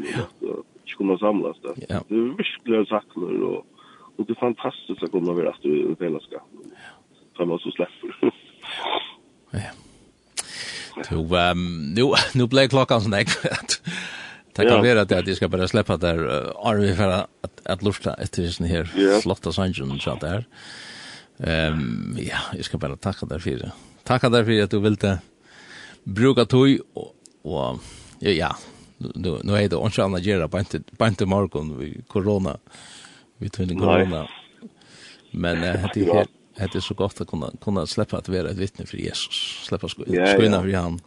så 0.87 0.97
kommer 0.99 1.17
samlas 1.17 1.57
där. 1.63 1.75
Ja. 1.89 2.01
Det 2.09 2.15
är 2.15 2.37
verkligen 2.37 2.87
saker 2.87 3.43
och 3.43 3.67
och 4.17 4.27
det 4.27 4.33
är 4.33 4.35
fantastiskt 4.35 5.03
att 5.03 5.11
komma 5.11 5.33
vid 5.33 5.47
att 5.47 5.65
i 5.65 5.97
fällskap. 5.99 6.49
Kan 7.37 7.49
man 7.49 7.59
så 7.59 7.71
släppa. 7.71 8.33
Ja. 9.51 9.71
Så 11.09 11.37
ehm 11.37 11.95
nu 11.95 12.03
nu 12.35 12.47
blir 12.47 12.69
klockan 12.69 13.01
sån 13.01 13.11
där. 13.11 13.25
Tack 14.53 14.67
ja. 14.67 14.83
det 14.83 15.01
att 15.01 15.11
jag 15.11 15.37
ska 15.37 15.49
bara 15.49 15.69
släppa 15.69 15.97
där 15.97 16.19
Arvi 16.69 16.95
för 16.95 17.09
att 17.09 17.31
att 17.65 17.83
lufta 17.83 18.15
efter 18.15 18.47
sån 18.47 18.67
här 18.67 18.85
flotta 19.21 19.53
sangen 19.53 19.99
så 20.01 20.15
där. 20.21 20.45
Ehm 21.39 22.17
ja, 22.19 22.39
jag 22.53 22.65
ska 22.65 22.79
bara 22.79 22.97
tacka 22.97 23.27
dig 23.27 23.41
för 23.41 23.51
det. 23.51 23.73
Tacka 24.03 24.29
dig 24.29 24.45
för 24.45 24.63
att 24.63 24.71
du 24.71 24.81
ville 24.81 25.19
bruka 26.05 26.45
tog 26.45 26.79
och, 26.95 27.15
och 27.43 27.79
ja, 28.19 28.31
ja, 28.31 28.57
nu 28.99 29.41
nu 29.45 29.57
är 29.57 29.69
det 29.69 29.77
också 29.77 30.03
annat 30.03 30.25
göra 30.25 30.49
på 30.49 30.59
inte 30.59 30.81
på 30.97 31.07
inte 31.07 31.27
morgon 31.27 31.79
vi 31.79 32.03
corona. 32.09 32.59
Vi 33.39 33.49
tror 33.49 33.71
inte 33.71 33.85
corona. 33.85 34.29
Men 35.31 35.61
det 35.61 35.67
är 36.07 36.27
det 36.57 36.75
är 36.75 36.81
så 36.81 36.95
gott 36.95 37.21
att 37.21 37.29
kunna 37.29 37.51
kunna 37.61 37.87
släppa 37.87 38.17
att 38.17 38.29
vara 38.29 38.51
ett 38.51 38.57
vittne 38.57 38.87
för 38.87 38.97
Jesus. 38.97 39.61
Släppa 39.67 39.89
skoina 39.89 40.63
för 40.63 40.73
han. 40.73 41.01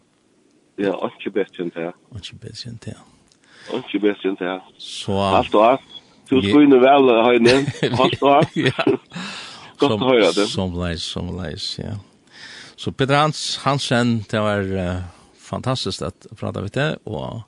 Ja, 0.75 1.11
inte 1.17 1.29
bättre 1.29 1.63
än 1.63 1.69
det. 1.69 1.93
Inte 2.15 2.35
bättre 2.35 2.69
än 2.69 2.79
det. 2.85 2.97
Inte 3.73 3.99
bättre 3.99 4.29
än 4.29 4.35
det. 4.35 4.61
Så 4.77 5.19
allt 5.19 5.53
och 5.55 5.65
allt. 5.65 5.81
Du 6.29 6.41
skulle 6.41 6.79
väl 6.79 7.03
ha 7.03 7.33
en 7.33 7.47
Allt 7.99 8.21
Ja 8.55 8.97
gott 9.77 9.91
att 9.91 9.99
höra 9.99 10.31
det. 10.31 10.47
Som 10.47 10.79
leis, 10.79 11.03
som 11.03 11.43
leis, 11.43 11.79
ja. 11.79 11.99
Så 12.75 12.91
Peter 12.91 13.15
Hans 13.15 13.57
Hansen, 13.57 14.25
det 14.29 14.39
var 14.39 14.61
uh, 14.61 14.99
fantastiskt 15.37 16.01
att 16.01 16.27
prata 16.35 16.61
med 16.61 16.71
det 16.71 16.97
och 17.03 17.41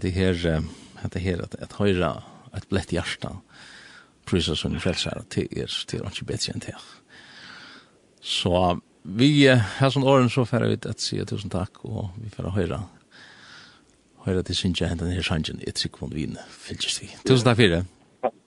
det 0.00 0.10
här 0.10 0.62
det 1.10 1.20
här 1.20 1.42
att 1.42 1.54
att 1.54 1.72
höra 1.72 2.22
ett 2.56 2.68
blött 2.68 2.92
hjärta 2.92 3.36
prisa 4.24 4.56
som 4.56 4.80
frälsare 4.80 5.22
till 5.28 5.48
er 5.50 5.84
till 5.86 6.00
och 6.00 6.26
bättre 6.26 6.52
än 6.52 6.58
det. 6.58 6.76
Så 8.20 8.80
vi 9.02 9.46
har 9.78 9.90
sån 9.90 10.04
åren 10.04 10.30
så 10.30 10.46
färre 10.46 10.68
ut 10.68 10.86
att 10.86 11.00
säga 11.00 11.24
tusen 11.24 11.50
tack 11.50 11.70
och 11.76 12.08
vi 12.22 12.30
får 12.30 12.42
höra 12.42 12.82
höra 14.24 14.42
till 14.42 14.56
sin 14.56 14.74
tjänst 14.74 14.98
den 14.98 15.10
här 15.10 15.22
sanjen 15.22 15.60
ett 15.66 15.78
sekund 15.78 16.14
vin. 16.14 16.38
Fylgst 16.50 17.02
vi. 17.02 17.08
Tusen 17.28 17.44
tack 17.44 17.56
för 17.56 17.68
det. 17.68 17.84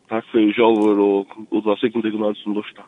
Takk 0.10 0.24
for 0.32 0.40
i 0.40 0.54
sjálfur 0.56 1.00
og 1.04 1.34
utla 1.52 1.76
sikkert 1.82 2.06
ikke 2.08 2.22
noe 2.22 2.36
som 2.40 2.56
lusta. 2.56 2.86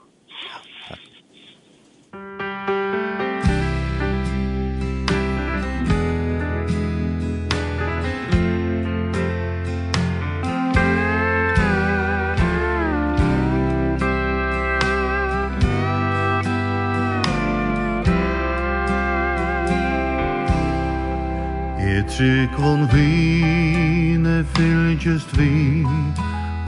Jeg 21.83 22.05
trykker 22.15 22.87
vine 22.95 24.39
fylgjest 24.55 25.35
vi 25.35 25.49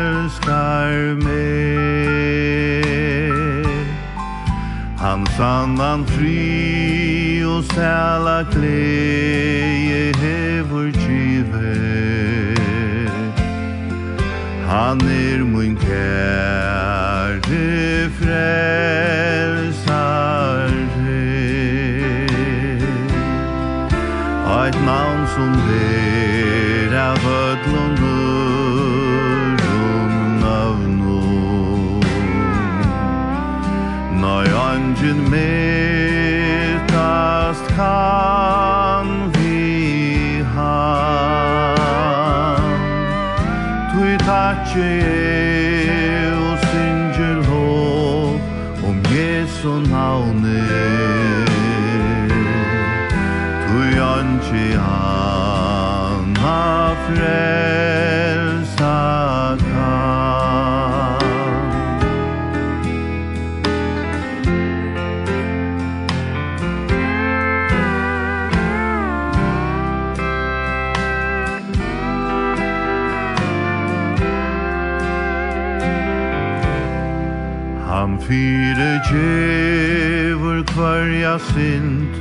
elskar 0.00 0.92
me 1.24 1.50
Han 5.02 5.20
sannan 5.36 6.00
fri 6.14 7.44
og 7.44 7.64
sæla 7.74 8.38
kleie 8.54 10.04
hevur 10.22 10.90
tjive 11.02 11.76
Han 14.70 14.98
er 15.04 15.40
mun 15.52 15.74
kære 15.84 17.66
frels 18.20 19.79
som 25.40 25.52
ber 25.52 26.92
av 27.10 27.22
ödlon 27.42 27.94
hörlun 28.02 29.56
av 30.44 30.78
nå 30.98 31.26
Nei 34.22 34.46
angen 34.70 35.20
metast 35.32 35.66
kan 37.76 39.08
vi 39.34 39.60
ha 40.54 40.84
Tui 43.92 44.14
tatje 44.28 44.90
e 45.00 46.32
o 46.44 46.48
singer 46.68 47.38
om 48.88 48.96
Jesu 49.14 49.72
navn. 49.94 50.29
frälsa 57.16 58.98
kan. 59.58 61.20
Han 77.88 78.18
fyre 78.20 79.00
djevor 79.10 80.64
kvarja 80.64 81.38
sint 81.38 82.19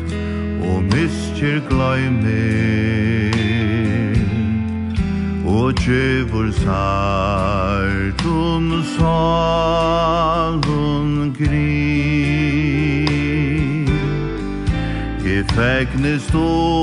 Kristus 16.10 16.79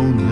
alma 0.00 0.29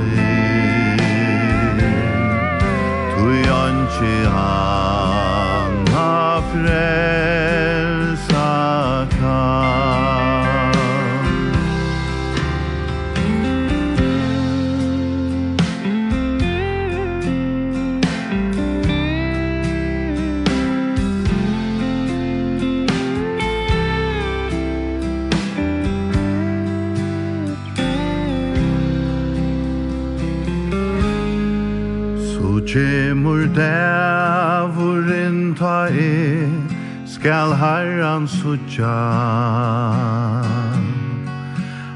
kan 38.19 38.29
sucha 38.29 38.99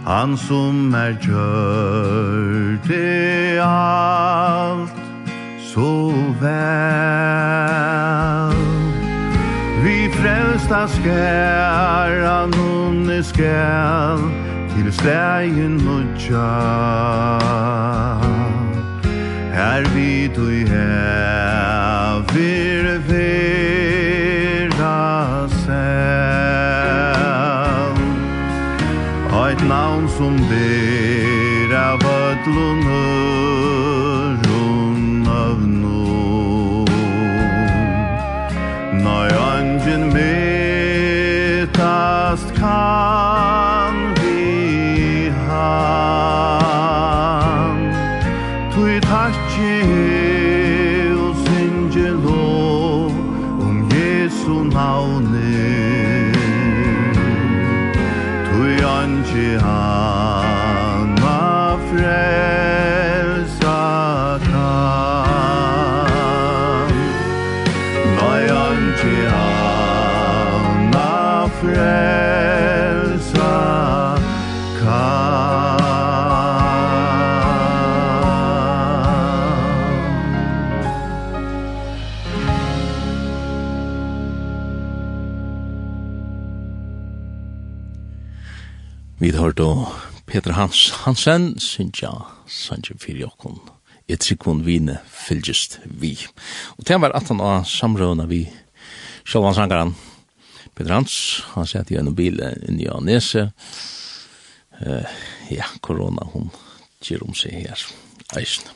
Han 0.05 0.37
som 0.37 0.95
er 0.95 1.17
gjørte 1.23 2.99
alt 3.63 4.91
så 5.73 6.13
vel. 6.41 6.53
Vi 9.83 9.97
frelsta 10.15 10.87
skær 10.95 12.27
han 12.29 12.55
unne 12.55 13.23
skær 13.25 14.19
Til 14.77 14.93
stegen 14.93 15.77
nudja 15.83 16.51
Her 19.59 19.83
vi 19.95 20.29
du 20.37 20.47
her 20.71 21.32
Hansen, 91.03 91.59
synes 91.59 92.03
jeg, 92.03 92.19
Sanji 92.47 92.95
Firjokon, 93.03 93.57
et 94.07 94.23
trykker 94.23 94.61
vine 94.63 95.01
fylgjist 95.11 95.81
vi. 95.85 96.13
Og 96.79 96.87
det 96.87 97.01
var 97.03 97.17
at 97.19 97.27
han 97.27 97.41
var 97.43 97.65
samrøvende 97.67 98.29
vi, 98.31 98.45
Sjølvan 99.27 99.57
sangaran, 99.57 99.95
Peter 100.77 100.95
Hans, 100.95 101.43
han 101.57 101.67
sier 101.67 101.83
at 101.83 101.91
jeg 101.91 101.99
er 101.99 102.07
noen 102.07 102.19
bil 102.19 102.39
inn 102.43 102.79
i 102.79 102.87
Anese, 102.91 103.49
uh, 104.79 105.19
ja, 105.51 105.67
korona, 105.83 106.29
hun 106.37 106.53
gir 107.03 107.27
om 107.27 107.35
seg 107.35 107.65
her, 107.65 107.83
eisen. 108.39 108.71